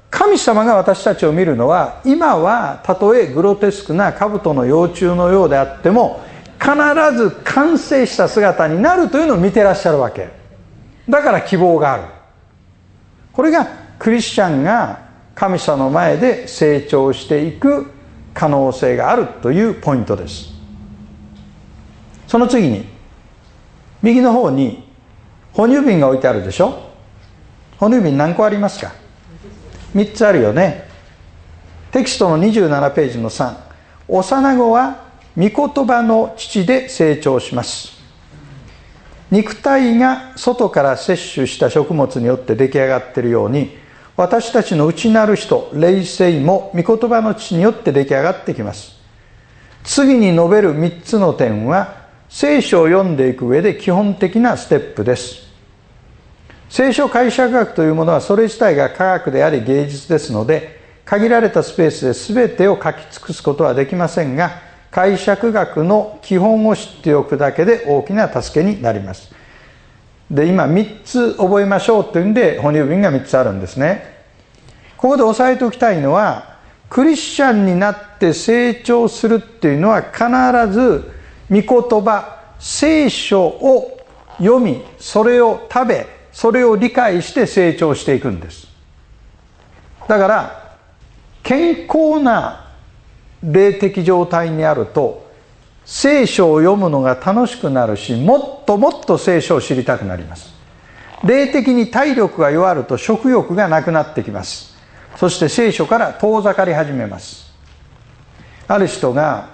[0.09, 6.21] 神様が私たちを見るのは今はたとえグロテスクなカブトの幼虫のようであっても
[6.63, 10.29] 必ず完成した姿になるというのを見てらっしゃるわけ。
[11.09, 12.03] だから希望がある。
[13.33, 13.67] これが
[13.99, 17.91] クリスチャンが神様の前で成長していく
[18.33, 20.53] 可能性があるというポイントです。
[22.27, 22.85] その次に
[24.01, 24.87] 右の方に
[25.51, 26.89] 哺乳瓶が置いてあるでしょ？
[27.77, 28.93] 哺乳瓶何個ありますか
[29.93, 30.87] ？3つあるよね。
[31.91, 33.53] テキストの27ページの3
[34.07, 35.03] 幼子は
[35.35, 37.93] 御言葉の父で成長します。
[39.31, 43.75] 肉体が外から摂取した食物によって出来上がっているように
[44.15, 48.93] 私たちの内なる人霊性も御言葉の父によって出来上がってきます。
[49.83, 55.47] 次に述べる3つの点は聖書を読んでいく上で基本的なステップです。
[56.69, 69.33] 聖書解釈学というものはそれ自体が科学であり芸術ですので限られたスペースで全てを書き尽くすことはできませんが解釈学の基本を知っておくだけで大きな助けになります。
[70.29, 74.13] で今3つ覚えましょうというんで哺乳瓶が3つあるんですね。
[74.95, 76.57] ここで押さえておきたいのは
[76.91, 80.23] クリスチャンになって成長するっていうのは必
[80.71, 81.11] ず
[81.49, 83.97] 御言葉聖書を
[84.37, 88.67] 読みそれを食べそれを理解して成長していくんです。
[90.07, 90.77] だから
[91.41, 92.62] 健康な
[93.43, 95.29] 霊的状態にあると
[95.85, 100.53] 聖書を読むのが楽しくなるしもっともっと聖書を知りたくなります。
[101.23, 104.75] 霊的に体力が弱ると食欲がなくなってきます。
[105.17, 107.53] そして聖書から遠ざかり始めます。
[108.67, 109.49] ある人が、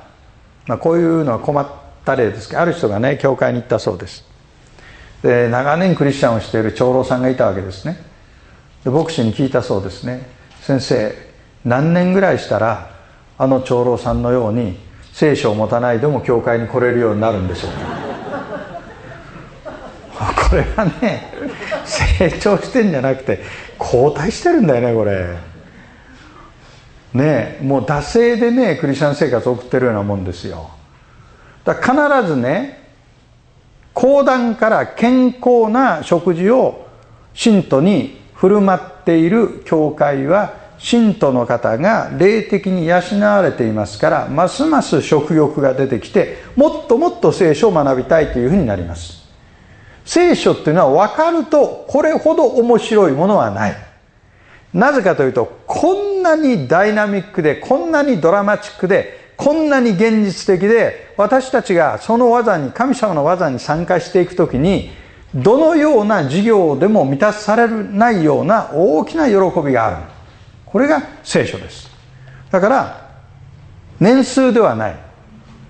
[0.68, 1.68] まあ、こういうのは困っ
[2.06, 4.24] た例ですけどある人がね教会に行ったそうです。
[5.24, 7.98] で長年クリスチャンをしている長老さんがいたわけですね。
[8.84, 10.28] で牧師に聞いたそうですね。
[10.62, 11.14] 先生
[11.66, 12.89] 何年ぐらいしたら
[13.42, 14.78] あの長老さんのように
[15.14, 17.72] 聖書を持たないでも教会に来れるようになるんでしょう。
[20.18, 21.32] か これはね
[21.86, 23.42] 成長してんじゃなくて
[23.78, 25.38] 後退してるんだよねこれ。
[27.14, 30.70] ねもう惰性でねクリスチャン生活を送ってるようなもんですよ。
[31.64, 32.90] だから必ずね
[33.94, 36.88] 講談から健康な食事を
[37.34, 49.20] 信徒に振る舞っている教会は信徒の方が霊的に養われていますからますます食欲が出てきてもっともっと聖書を学びたいというふうになります。
[50.06, 53.76] 聖書っていうのは分かるとこれほど面白いものはない。
[54.74, 64.92] なぜかというとこんなにダイナミックでこんなにドラマチックでこんなに現実的で私たちがその技に神様の技に参加していく時に
[65.36, 70.19] どのような授業でも満たされないような大きな喜びがある。
[70.72, 71.90] これが聖書です。
[72.52, 73.10] だから
[74.00, 74.96] 年数ではない。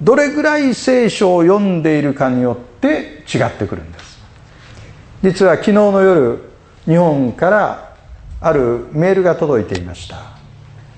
[0.02, 4.20] どれぐらい聖書を読んでいるかによって違ってくるんです。
[5.22, 6.50] 実は昨日の夜
[6.86, 7.96] 日本から
[8.42, 10.16] あるメールが届いていました、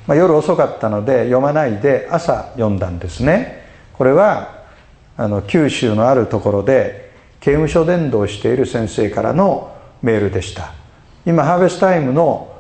[0.06, 3.66] まあ、夜遅かったので読まないで朝読んだんですね。
[3.94, 4.62] これは
[5.18, 10.74] あの九州のあるところで刑務所伝道している先生からのメールでした。
[11.26, 12.56] 今ハーベスタイムの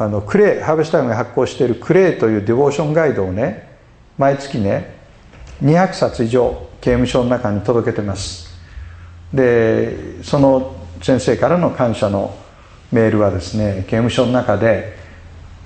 [0.00, 3.68] あのクレイハーベスタイムが発行しているクレイというディボーションガイドをね
[4.16, 4.96] 毎月ね
[5.62, 8.48] 200冊以上刑務所の中に届けてます。
[9.34, 12.34] でその先生からの感謝の
[12.90, 14.96] メールはですね刑務所の中で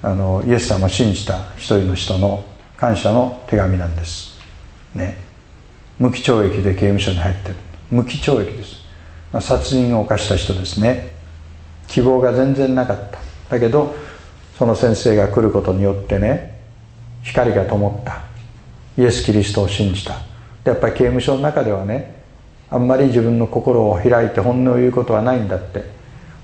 [0.02, 2.44] あのイエス様を信じた一人の人の
[2.76, 4.36] 感謝の手紙なんです。
[4.96, 5.16] ね。
[6.00, 7.54] 無期懲役で刑務所に入ってる。
[7.88, 8.82] 無期懲役です、
[9.40, 11.12] 殺人を犯した人ですね。
[11.86, 13.18] 希望が全然なかった。
[13.48, 13.94] だけど
[14.58, 16.58] その先生が来ることによってね
[17.22, 18.22] 光が灯った。
[18.96, 20.14] イエス・キリストを信じた。
[20.64, 22.22] やっぱり刑務所の中ではね
[22.70, 25.82] あんまり自分の心を開いて本音を言うことはないんだって。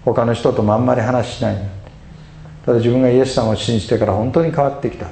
[0.04, 1.70] 他の人ともあんまり話しないんだって。
[2.66, 5.06] ただ自分がイエス様を信じてから本当に変わってきた。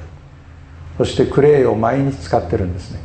[0.97, 2.99] そしてクレイを毎日使ってるんですね。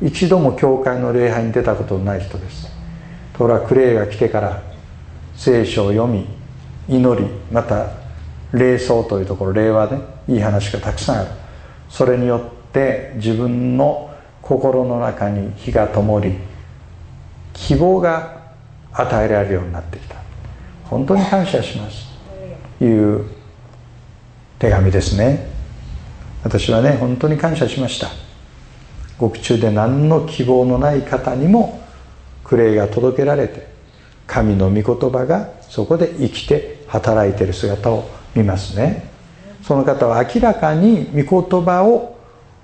[0.00, 2.66] 一度も教会の礼拝に出たことのない人です。
[3.34, 4.62] ところがクレイが来てから
[5.36, 6.26] 聖書を読み
[6.88, 7.97] 祈りまた
[8.52, 11.30] 霊想というところ霊はねいい話がたくさんある。
[11.88, 16.34] それによって自分の心の中に火が灯り
[17.52, 18.38] 希望が
[18.92, 20.16] 与えられるようになってきた。
[20.84, 22.06] 本当に感謝します。
[22.78, 23.24] という
[24.58, 25.48] 手紙ですね。
[26.42, 28.08] 私はね本当に感謝しました。
[29.18, 31.82] 獄中で何の希望のない方にも
[32.44, 33.66] クレイが届けられて
[34.26, 39.08] 神の御言葉がそこで生きて働いている姿を見ますね。
[39.62, 42.16] その方は明らかに御言葉を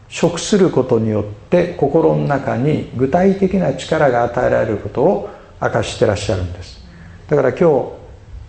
[0.09, 6.81] 食することによって心の中に具体的な力が与えられることを明かしてらっしゃるんです。
[7.29, 7.93] だから今日こ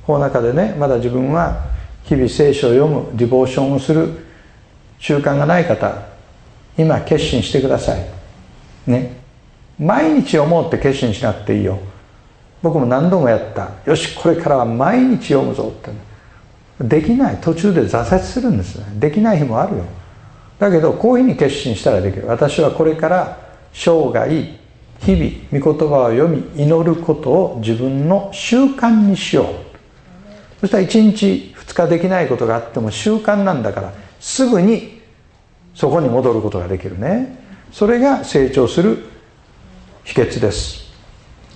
[0.10, 1.66] の中でねまだ自分は
[2.04, 4.26] 日々聖書を読むディボーションをする
[5.00, 6.04] 習慣がない方
[6.78, 8.06] 今決心してください。
[8.86, 9.18] ね。
[9.80, 11.80] 毎日思うって決心しなくていいよ。
[12.62, 13.72] 僕も何度もやった。
[13.86, 15.92] よしこれからは毎日読むぞって
[16.80, 17.38] できない。
[17.38, 18.86] 途中で挫折するんですね。
[19.00, 19.84] できない日もあるよ。
[20.60, 22.28] だけどこういうふうに決心したらできる。
[22.28, 23.38] 私はこれから
[23.74, 24.30] 生涯
[25.00, 29.46] 日々御言葉を読み祈ることを自分の習慣にしよう。
[30.62, 35.02] そしたら1日2日できないことがあっても習慣なんだからすぐに
[35.74, 37.44] そこに戻ることができるね。
[37.72, 39.06] それが成長する
[40.04, 40.86] 秘訣です。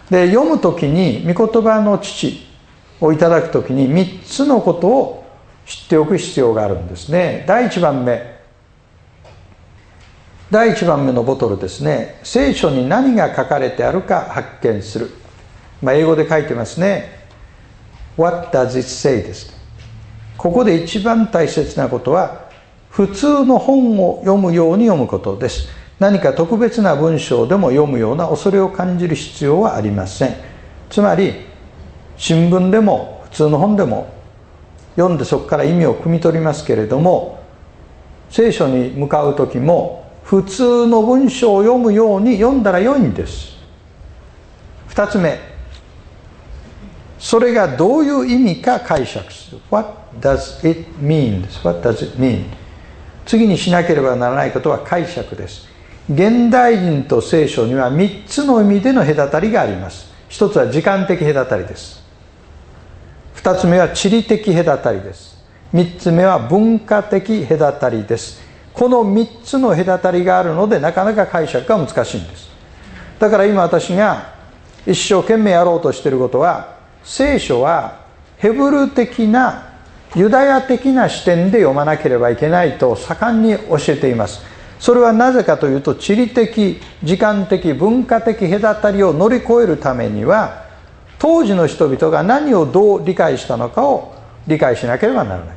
[0.09, 2.49] で読む時に御言葉の父
[3.02, 5.24] をいただく時に3つのことを
[5.66, 7.45] 知っておく必要があるんですね。
[7.47, 8.39] 第1番目。
[10.52, 12.20] 第1番目のボトルですね。
[12.24, 15.12] 聖書に何が書かれてあるか発見する、
[15.82, 17.20] まあ、英語で書いてますね。
[18.18, 19.22] What does it say?
[19.22, 19.54] です。
[20.38, 22.50] ここで一番大切なことは
[22.89, 25.68] 普通の本を読むように読むことです。
[26.00, 30.36] 何か特別な文章でも読むような恐れを感じる必要はありません。
[30.89, 31.49] つまり
[32.20, 34.13] 新聞でも普通の本でも
[34.95, 37.41] 読んでそこから意味を汲み取りますけれども
[38.30, 43.57] 聖書に向かう時も普通の文章を読むように読んだら良いんです。
[44.89, 45.39] 2つ目
[47.17, 49.61] それがどういう意味か解釈する。
[49.72, 49.89] What
[50.20, 51.47] does it mean?
[51.63, 52.43] What does it mean?
[53.26, 55.67] 次にしなければならないことは解釈です。
[56.11, 60.11] 現代人と聖書には3つの意味での隔たりがあります。
[60.28, 61.99] 一つは時間的隔たりです。
[63.36, 65.38] 2つ目は地理的隔たりです。
[65.74, 68.42] 3つ目は文化的隔たりです。
[68.74, 72.50] この3つの隔たりがあるのでなかなか解釈が難しいんです。
[73.20, 74.34] だから今私が
[74.86, 78.06] 一生懸命やろうとしていることは聖書は
[78.38, 79.74] ヘブル的な
[80.16, 84.42] ユダヤ的な視点で読まなければいけないと盛んに教えています。
[84.80, 90.68] それはなぜかというと地理的時間的文化的隔たりを乗り越えるためには
[91.20, 94.15] 当時の人々が何をどう理解したのかを
[94.47, 95.55] 理解しなければならない。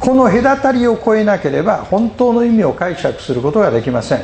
[0.00, 4.22] この隔たりを超えなければ本当の意味を解釈することができません。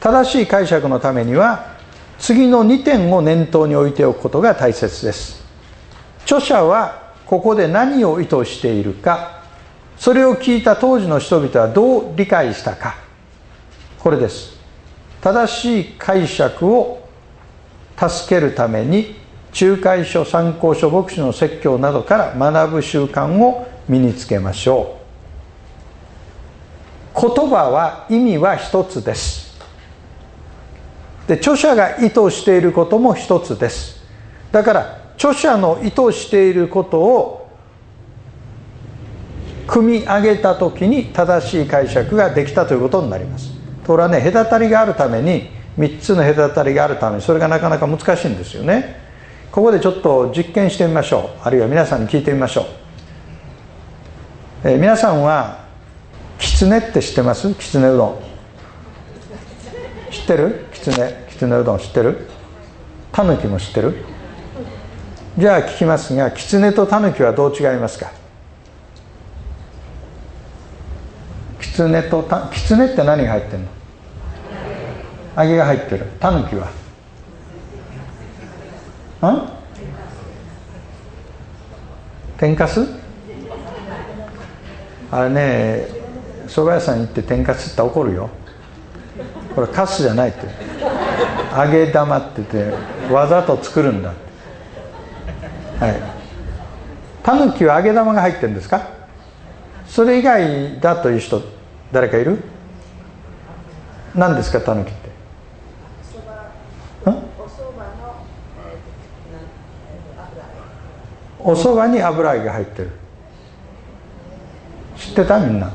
[0.00, 1.76] 正しい解釈のためには
[2.18, 5.44] 次の2点を念頭に置いておくことが大切です。
[6.24, 9.42] 著者はここで何を意図しているか
[9.96, 12.96] それを聞いた当時の人々はどう理解したか。
[14.00, 14.56] これです。
[15.20, 17.08] 正しい解釈を
[17.96, 19.25] 助けるために
[19.58, 25.06] 仲介書参考書牧師の説教などから学ぶ習慣を身につけましょう。
[27.18, 29.56] 言葉は意味は一つです。
[31.26, 34.04] で著者が意図していることも一つです。
[34.52, 37.50] だから著者の意図していることを
[39.66, 43.50] 組み上げた時に正しい解釈ができたということになります。
[43.86, 45.48] とはね隔たりがあるために
[45.78, 49.05] 3つの隔たりがあるためにそれがなかなか難しいんですよね。
[49.56, 51.40] ここでちょっと実験してみましょう。
[51.42, 52.64] あるいは皆さんに聞いてみましょ
[54.64, 55.64] う、えー、皆さんは
[56.38, 57.54] きつねって知ってます？
[57.54, 58.18] きつねうどん。
[60.10, 60.66] 知ってる？
[60.74, 62.28] きつねきつねうどん知ってる？
[63.12, 64.04] たぬきも知ってる？
[65.38, 68.12] じゃあ聞きますがキツネとタヌキはどう違いますか？
[71.62, 73.68] キツネとタキツネって何が入ってんの？
[75.42, 76.04] 揚げが入ってる。
[76.20, 76.68] タヌキは？
[79.22, 79.48] ん
[82.38, 82.86] 天かす？
[85.10, 85.86] あれね
[86.46, 88.28] 蕎麦屋さん行って天かすって怒るよ。
[89.54, 90.40] これカスじゃないって。
[91.56, 92.48] 揚げ玉って言っ
[93.08, 94.12] てわざと作るんだ
[95.80, 95.96] はい。
[97.22, 98.90] タヌキは揚げ玉が入ってるんですか？
[99.88, 101.40] それ以外だという人
[101.90, 102.38] 誰かいる？
[104.14, 105.05] 何ですかタヌキって？
[111.48, 112.90] おそばに油揚げ入ってる。
[114.96, 115.72] 知ってたみんな？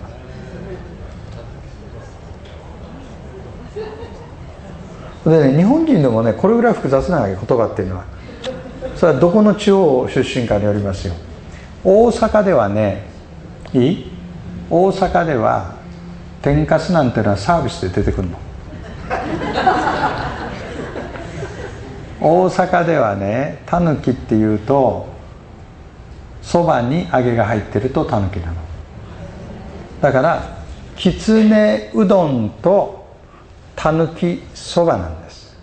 [5.23, 8.05] でね日本人でもねこれぐらい複雑な言葉っていうのは
[8.97, 11.13] それはどこの地方出身かによりますよ。
[11.85, 13.05] 大阪ではね
[13.73, 14.11] いい？
[14.69, 15.75] 大阪では
[16.41, 18.37] 天かすなんてのはサービスで出てくるの。
[22.19, 25.10] 大阪ではねたぬきっていうと
[26.41, 28.53] そばに揚げが入ってるとたぬきなの。
[30.01, 30.57] だから
[30.95, 33.05] きつねうどんと
[33.75, 35.55] たぬきそばなんです。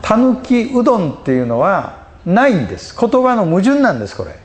[0.00, 2.96] たぬきうどんっていうのはないんです。
[2.98, 4.38] 言葉の矛盾なんですこれ。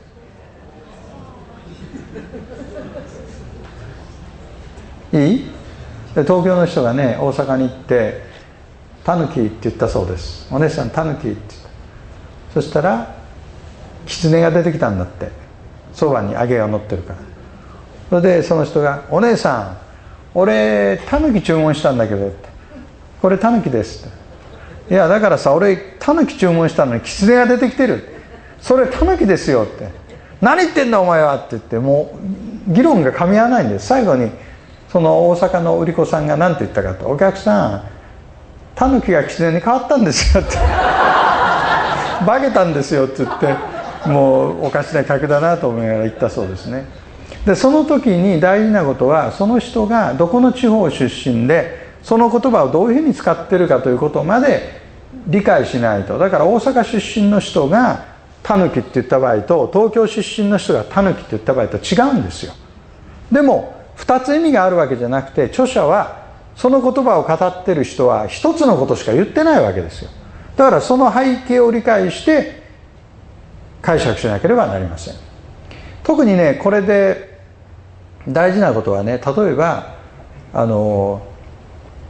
[5.12, 5.50] いい？
[6.12, 8.22] 東京の人がね大阪に行って
[9.04, 11.68] 「タヌキ」って言ったそうです「お姉さんタヌキ」って言った。
[12.54, 13.17] そしたら
[14.08, 15.48] 狐が出てきたんだって。
[15.98, 17.18] そばに揚げが乗ってるから。
[18.08, 19.76] それでその人が「お姉さん
[20.34, 22.48] 俺タヌキ注文したんだけど」って
[23.20, 24.08] 「これタヌキです」っ
[24.88, 28.16] て「いやだからさ俺タヌキ注文したのに狐が出てきてる」
[28.62, 29.88] それタヌキですよ」って
[30.40, 32.16] 「何言ってんだお前は」って言っても
[32.68, 33.86] う議論が噛み合わないんです。
[33.88, 34.30] 最後に
[34.90, 37.82] その大阪の売り子さんが何て言ったかと「お客さん
[38.74, 40.56] タヌキが狐に変わったんですよ」って
[42.24, 43.77] 「化けたんですよ」って言って。
[44.08, 46.86] もうおかしな客だなと思いながら言ったそうですね。
[47.46, 54.80] でその時に大事なことはその人がどこの地方出身でその言葉をどういうふうに使ってるかということまで
[55.26, 56.18] 理解しないと。
[56.18, 58.04] だから大阪出身の人が
[58.42, 62.52] タヌキって言った場合と東京出身の人がタヌキって言った場合と違うんですよ。
[63.30, 70.10] でも2つ意味があるわけじゃなくて著者はその言葉を語ってる人は一つのことしか言ってないわけですよ。
[70.56, 72.67] だからその背景を理解して
[73.82, 75.14] 解釈しなければなりません。
[76.02, 77.38] 特にねこれで
[78.26, 79.94] 大事なことはね例えば
[80.52, 81.22] あの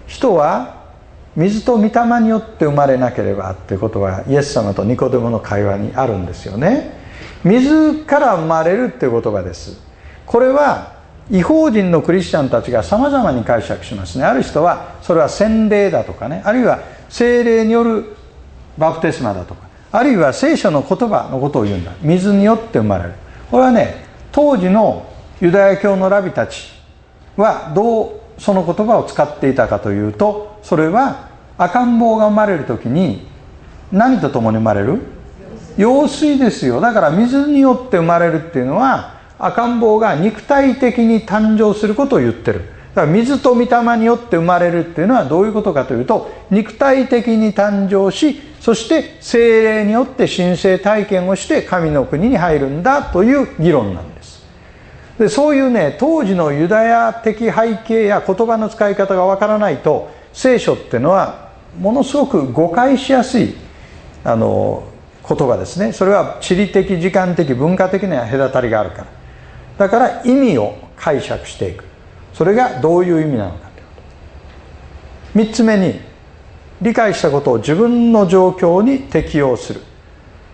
[0.07, 0.79] 人は
[1.37, 6.97] 水と御霊によって生まれなければっていうことはイエス様とニコデモの会話にあるんですよね。
[7.45, 9.81] 水から生まれるっていう言葉です。
[10.27, 10.97] これは
[11.31, 14.25] 違法人のクリスチャンたちがさまざまに解釈しますね。
[14.25, 16.43] ある人はそれは洗礼だとかね。
[16.45, 18.17] あるいは精霊による
[18.77, 19.68] バプテスマだとか。
[19.91, 21.93] あるいは聖書の言葉のことを言うんだ。
[22.03, 23.13] 水によって生まれる。
[23.51, 25.07] これはね当時の
[25.41, 26.73] ユダヤ教のラビたち
[27.37, 33.27] はどうその言葉を使っていたかというとそれは赤ん坊が生まれる時に
[33.91, 35.01] 何と共に生まれる？
[35.77, 36.81] 用水ですよ。
[36.81, 42.78] だから水によって生まれるっていうのは赤ん坊が肉体的に誕生することを言ってる。
[42.95, 54.47] だから水と御霊によって生まれるっていうのはどういうことかというと肉体的に誕生しそして精霊によって神聖体験をして神の国に入るんだという議論なんです。
[55.19, 63.55] でそういうね当時のユダヤ的背景や言葉の使い方がわからないと聖書っていうのはものすごく誤解しやすい
[64.25, 64.85] あの
[65.29, 65.93] 言葉ですね。
[65.93, 69.07] それは地理的時間的文化的な隔たりがあるから。
[69.79, 71.88] だから意味を解釈していく。
[72.39, 74.03] それがどういう意味なのかというこ
[75.35, 75.41] と。
[75.41, 76.01] 3つ目に
[76.81, 79.81] 理解したことを自分の状況に適用する。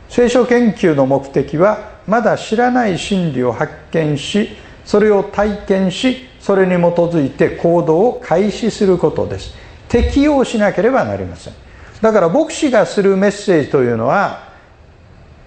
[0.08, 4.56] 聖書研究の目的はまだ知らない真理を発見し
[4.86, 9.54] それを体験しそれに基づいて行動を開始することです。
[9.86, 11.54] 適用しなければなりません。
[12.00, 14.48] だから牧師がするメッセージというのは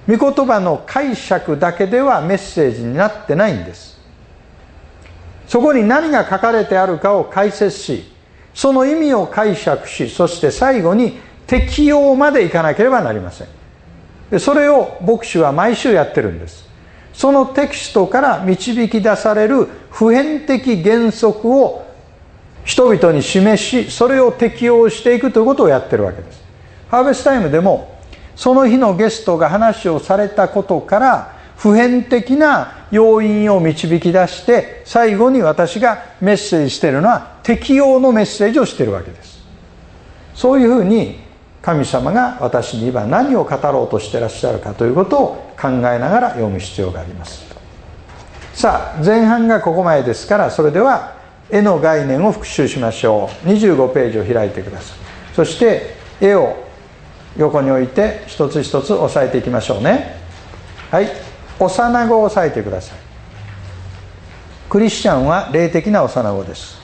[0.07, 3.96] 御言葉の解釈だけではメッセージになってないんです。
[5.47, 8.11] そこに何が書かれてあるかを解説し
[8.53, 14.39] その意味を解釈しそして最後に適用までいかなければなりません。
[14.39, 16.67] それを牧師は毎週やってるんです。
[17.13, 21.85] そのテキストから導き出される普遍的原則を
[22.65, 26.43] 人々に示しそれを適用していくということをやってるわけです。
[26.89, 27.97] ハーベスタイムでも
[28.35, 39.37] その日のゲストが話をされたことから普遍的な要因を導き出して最後に私がメッセージしているのは適用のメッセージをしてるわけです。
[40.33, 41.19] そういうふうに
[41.61, 47.45] 神様が私に今何を語ろうとしてらっしゃるかということを考えながら読む必要があります。
[48.53, 51.15] さあ前半がここまでですからそれでは
[51.49, 53.47] 絵の概念を復習しましょう。
[53.47, 54.97] 25ページを開いてください。
[55.35, 56.55] そして絵を
[57.37, 60.15] 横に置いて一つ一つ押さえていきましょうね。
[60.89, 61.26] はい。
[61.59, 62.97] 幼子を押さえてください。
[64.69, 66.77] クリスチャンは霊的な幼子です。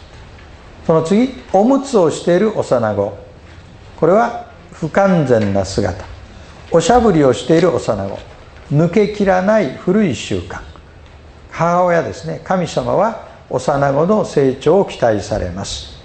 [0.86, 3.18] その次おむつをしている幼子。
[4.00, 6.06] これは不完全な姿。
[6.72, 8.20] おしゃぶりをしている幼子。
[8.74, 10.62] 抜けきらない古い習慣。
[11.52, 12.42] 母親ですね。
[12.44, 16.02] 神様は幼子の成長を期待されます。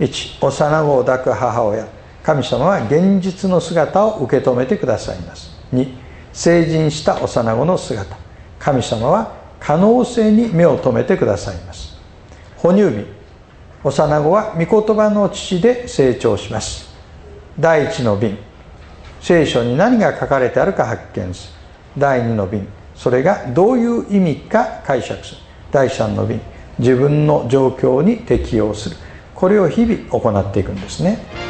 [0.00, 1.86] 1幼子を抱く母親。
[2.22, 5.50] 神様は現実の姿を受け止めてくださいます。
[5.72, 8.16] 2成人した幼子の姿。
[8.58, 11.96] 神様は可能性に目を留めてくださいます。
[12.56, 13.06] 哺乳瓶。
[13.82, 16.88] 幼子は御言葉の父で成長します。
[17.58, 18.36] 第一の瓶。
[19.20, 21.48] 聖書に何が書かれてあるか発見す。
[21.48, 21.54] る
[21.98, 22.66] 第二の瓶。
[22.94, 25.40] それがどういう意味か解釈する。
[25.72, 26.40] 第三の瓶。
[26.78, 28.96] 自分の状況に適応する。
[29.34, 31.49] これを日々行っていくんですね。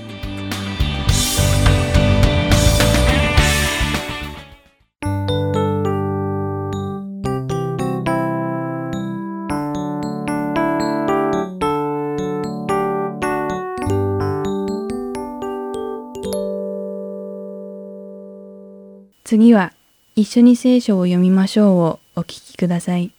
[19.31, 19.71] 次は
[20.17, 23.13] 一緒に聖書を読みましょうをお聞きください。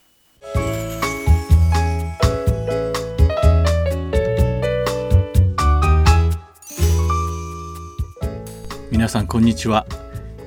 [8.91, 9.87] 皆さんこんにちは。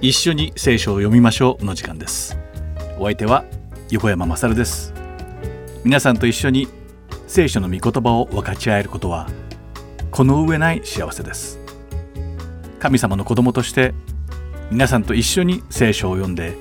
[0.00, 2.38] 一緒に聖書を読みましょうの時間です。
[2.96, 3.44] お相手は
[3.90, 4.94] 横山まさるです。
[5.82, 6.68] 皆さんと一緒に
[7.26, 9.28] 聖書の御言葉を分かち合えることは
[10.12, 11.58] この上ない幸せです。
[12.78, 13.94] 神様の子供として
[14.70, 16.56] 皆さんと一緒に聖書を読んで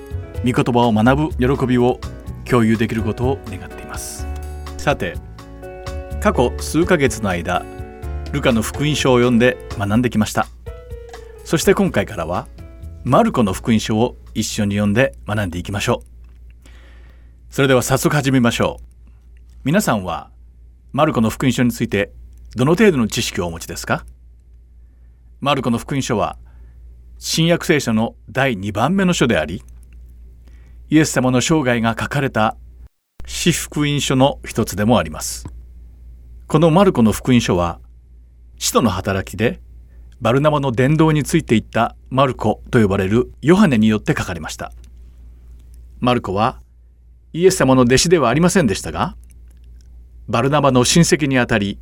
[0.45, 1.99] 御言葉を学ぶ喜びを
[2.47, 4.27] 共有できることを願っています。
[4.77, 5.15] さて
[6.21, 7.65] 過去数ヶ月の間
[8.31, 10.47] ルカの福音書を読んで学んできました。
[11.43, 12.47] そして今回からは
[13.03, 16.69] マルコの福音書を一緒に読んで学んでいきましょう。
[17.49, 18.85] それでは早速始めましょう。
[19.63, 20.29] 皆さんは
[20.91, 22.11] マルコの福音書について
[22.55, 24.05] どの程度の知識をお持ちですか？
[25.41, 26.37] マルコの福音書は
[27.17, 29.63] 新約聖書の第2番目の書であり
[30.89, 32.57] イエス様の生涯が書かれた
[33.25, 35.47] 私福音書の一つでもあります。
[36.47, 37.79] このマルコの福音書は
[38.59, 39.59] 使徒の働きで
[40.21, 44.71] バルナバの伝道についていったマルコと呼ばれるヨハネによって書かれました。
[45.99, 46.61] マルコは
[47.33, 49.15] イエス様の弟子ではありませんでしたが
[50.27, 51.79] バルナバの親戚にあたり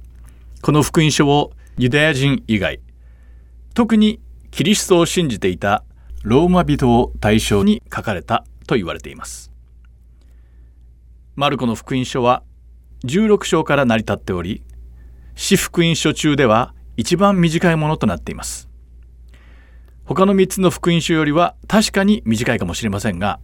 [0.62, 2.80] この福音書をユダヤ人以外
[3.74, 4.22] 特に
[4.54, 5.84] キリストを信じていた
[6.22, 9.52] ローマ人を対象に書かれたと言われています。
[11.36, 12.44] マルコの福音書は
[13.04, 14.62] 16章から成り立っており、
[15.34, 18.70] 私福音書中では一番短いものとなっています。
[20.06, 23.40] 他の3つの福音書よりは確かに短いかもしれませんが、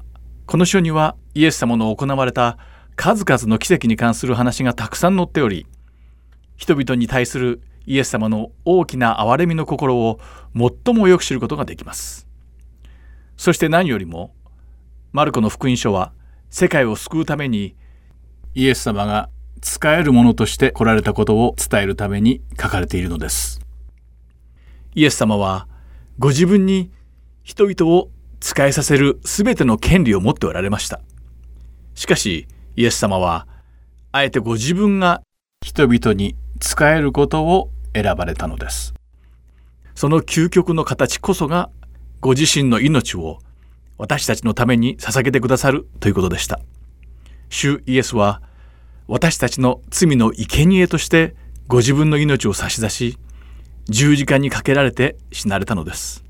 [0.46, 2.60] この書にはイエス様の行われた
[2.96, 5.66] 数々の奇跡に関する話がたくさん載っており、
[6.56, 10.20] 人々に対するイエス様の大きな憐れみの心を
[10.56, 12.28] 最もよく知ることができます。
[13.38, 14.34] そして何よりも、
[15.12, 16.12] マルコの福音書は
[16.50, 17.76] 世界を救うために
[18.54, 19.30] イエス様が
[19.62, 23.62] 使えるものとして来られたことを伝えるために書かれているのです。
[24.96, 25.68] イエス様は
[26.18, 26.92] ご自分に
[27.44, 28.10] 人々を
[28.40, 31.02] 使いさせる全ての権利を持っておられました。
[31.96, 33.48] しかしイエス様は
[34.12, 35.22] あえてご自分が
[35.64, 38.94] 人々に使えることを選ばれたのです。
[39.96, 41.70] その究極の形こそが
[42.22, 43.40] ご自身の命を
[43.98, 46.60] 私たちのために捧げてくださるということでした。
[47.50, 48.42] 主イエスは
[49.08, 51.36] 私たちの罪の生贄として
[51.68, 53.18] ご自分の命を差し出し
[53.90, 56.24] 十字架にかけられて死なれたのです。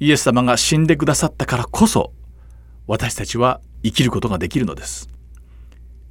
[0.00, 2.12] イエス様が死んでくださったからこそ
[2.86, 5.08] 私たちは生きることができるのです。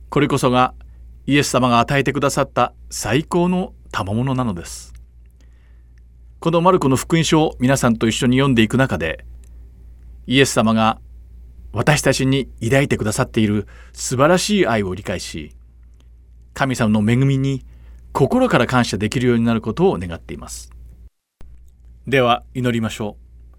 [0.09, 0.73] これこそが
[1.29, 4.95] イエス様が与えてくださった最高の賜物なのです。
[6.39, 9.25] このマルコの福音書を皆さんと一緒に読んでいく中で
[10.25, 10.99] イエス様が
[11.71, 15.55] 私たちに抱いてくださっている素晴らしい愛を理解し
[16.55, 17.63] 神様の恵みに
[18.11, 20.71] 心から感謝できるようになることを願っています
[22.07, 23.57] では祈りましょう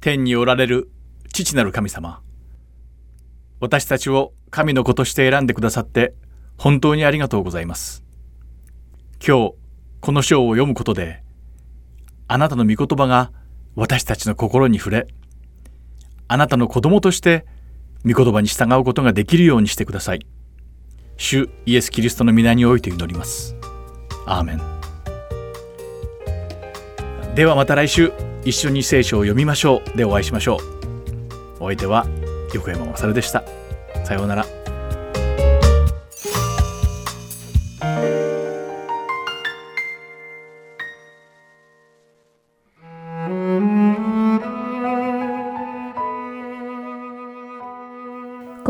[0.00, 0.90] 天におられる
[1.30, 2.22] 父なる神様
[3.60, 6.14] 私たちを神の子として選んでくださって
[6.60, 8.04] 本当にありがとうございます。
[9.26, 9.54] 今日、
[10.02, 11.22] この章を読むことで、
[12.28, 13.32] あなたの御言葉が
[13.76, 15.06] 私たちの心に触れ、
[16.28, 17.46] あなたの子供として
[18.04, 20.26] 御言葉に従うことができるようにしてください。
[21.16, 23.56] 主イエス・キリストの皆において祈ります。
[24.26, 24.60] アーメン。
[27.34, 28.12] ではまた来週
[28.44, 31.64] 一緒に聖書を読みましょうでお会いしましょう。
[31.64, 32.06] お相手は
[32.52, 33.44] 横山勝でした。
[34.04, 34.59] さようなら。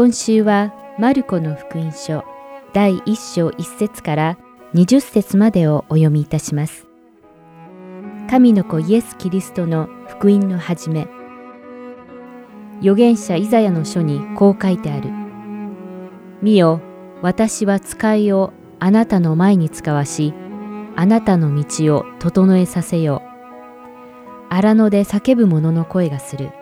[0.01, 2.25] 今週はマルコの福音書
[2.73, 4.39] 第1章1節から
[4.73, 6.87] 20節までをお読みいたします。
[8.31, 11.07] 神の子イエス・キリストの福音の始め。
[12.79, 15.11] 預言者イザヤの書にこう書いてある。
[16.41, 16.81] 見よ、
[17.21, 20.33] 私は使いをあなたの前に使わし、
[20.97, 24.47] あなたの道を整えさせよう。
[24.49, 26.53] 荒野で叫ぶ者の声がする。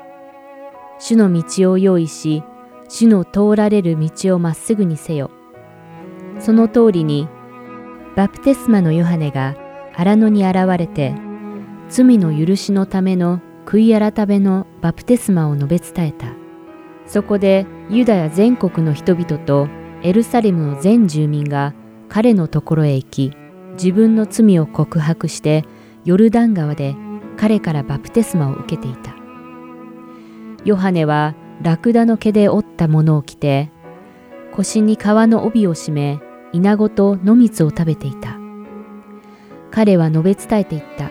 [0.98, 2.42] 主の道を用意し、
[2.88, 5.30] 主の通られる道をまっすぐにせよ。
[6.40, 7.28] その通りに、
[8.16, 9.54] バプテスマのヨハネが
[9.94, 11.14] 荒野に現れて、
[11.88, 16.28] 罪の許しのための悔い改めのバプテスマを述べ伝えた。
[17.06, 19.68] そこでユダヤ全国の人々と
[20.02, 21.74] エルサレムの全住民が
[22.08, 23.32] 彼のところへ行き、
[23.72, 25.64] 自分の罪を告白して
[26.04, 26.94] ヨルダン川で
[27.36, 29.14] 彼からバプテスマを受けていた。
[30.64, 33.70] ヨハネはラクダの毛で折ったものを着て、
[34.52, 36.20] 腰に革の帯を締め、
[36.52, 38.38] イナゴと野蜜を食べていた。
[39.70, 41.10] 彼は述べ伝えていった。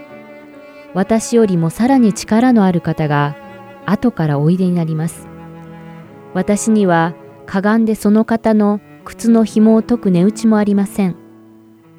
[0.93, 3.35] 私よりもさらに力のある方が
[3.85, 5.27] 後からおいでになります。
[6.33, 7.13] 私には
[7.45, 11.15] かがんでその方の靴の紐を解く値打ちもありません。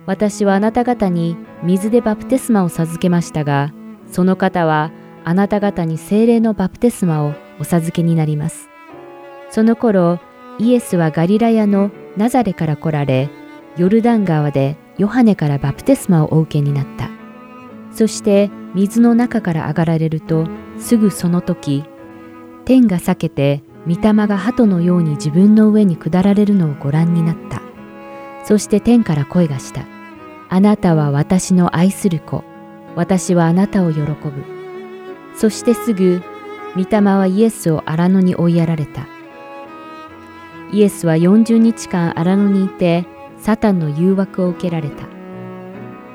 [0.06, 3.72] 私はあなた方に水でバプテスマを授けましたが、
[4.10, 4.90] その方は
[5.24, 8.68] あなた方に精霊のバプテスマをお授けになります。
[9.50, 10.20] その頃、
[10.58, 13.30] イエスはガリラヤのナザレから来られ、
[13.76, 17.10] ヨルダン川でヨハネからバプテスマをお受けになった。
[17.92, 20.46] そして水の中から上がられると、
[20.78, 21.84] すぐその時、
[22.64, 27.62] 天が裂けて、御霊が鳩のように自分の上に下られるのをご覧になった。
[28.44, 29.86] そして天から声がした。
[30.50, 32.44] あなたは私の愛する子。
[32.96, 34.14] 私はあなたを喜ぶ。
[35.34, 36.22] そしてすぐ
[36.76, 39.06] 御霊はイエスを荒野に追いやられた。
[40.72, 43.06] イエスは40日間荒野にいて、
[43.38, 45.06] サタンの誘惑を受けられた。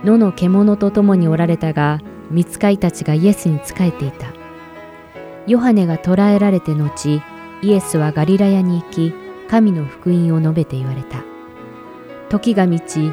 [0.04, 2.00] 野の獣と共におられたが、
[2.30, 4.28] 見つかいたちがイエスに仕えていた。
[5.48, 7.22] ヨハネが捕らえられて後、
[7.62, 9.14] イエスはガリラヤに行き、
[9.50, 11.24] 神の福音を述べて言われた。
[12.30, 13.12] 時が満ち、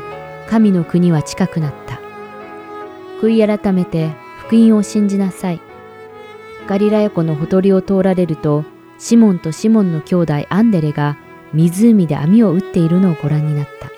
[0.48, 2.00] 神の国は近くなった。
[3.20, 5.69] 悔い改めて福音を信じなさい。
[6.70, 8.64] ガリラヤ湖のほとりを通られると、
[8.96, 11.18] シモンとシモンの兄弟アンデレが
[11.52, 13.90] 湖で網を打っているのをご覧になった。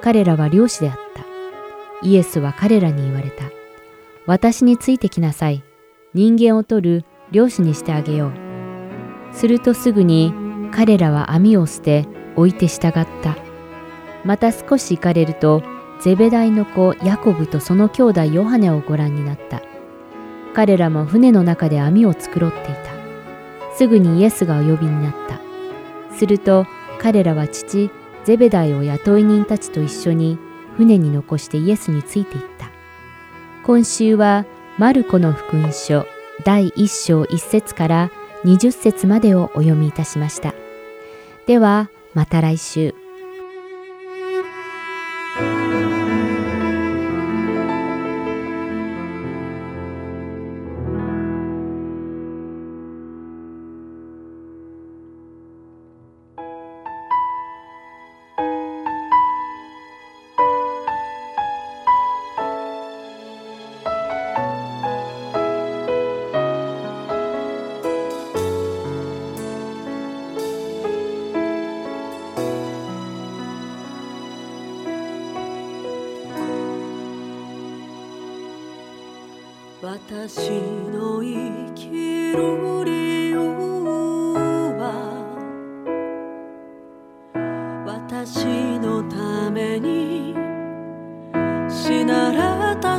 [0.00, 1.26] 彼らは漁師であった。
[2.06, 3.50] イエスは彼らに言われた。
[4.24, 5.64] 私についてきなさい。
[6.14, 9.34] 人間を取る漁師にしてあげよう。
[9.34, 10.32] するとすぐに
[10.70, 12.06] 彼らは網を捨て
[12.36, 13.36] 置いて従った。
[14.24, 15.64] また少し行かれると、
[15.98, 19.60] ゼベダイの子ヤコブとその兄弟ヨハネをご覧になった。
[20.58, 23.76] 彼らも船の中で網を繕っていた。
[23.76, 25.38] すぐにイエスがお呼びになった。
[26.16, 26.66] すると
[26.98, 27.92] 彼らは父
[28.24, 30.36] ゼベダイを雇い人たちと一緒に
[30.76, 32.72] 船に残してイエスについていった。
[33.62, 34.46] 今週は
[34.78, 36.06] マルコの福音書
[36.44, 38.10] 第1章1節から
[38.42, 40.54] 20節までをお読みいたしました。
[41.46, 42.96] ではまた来週。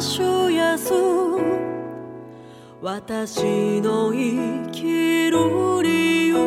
[0.02, 0.78] 主イエ
[2.82, 6.38] 私の生きる理由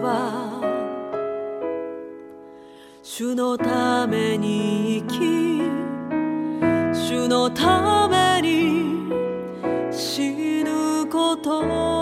[0.00, 0.60] は
[3.02, 5.18] 主のために生き
[6.98, 9.12] 主のために
[9.92, 11.93] 死ぬこと。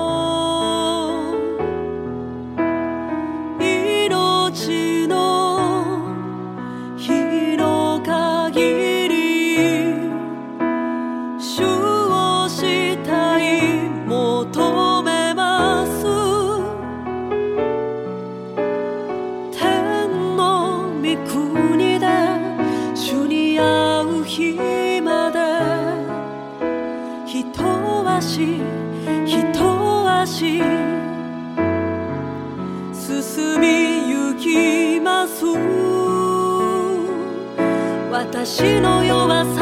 [38.45, 39.62] 私の弱さ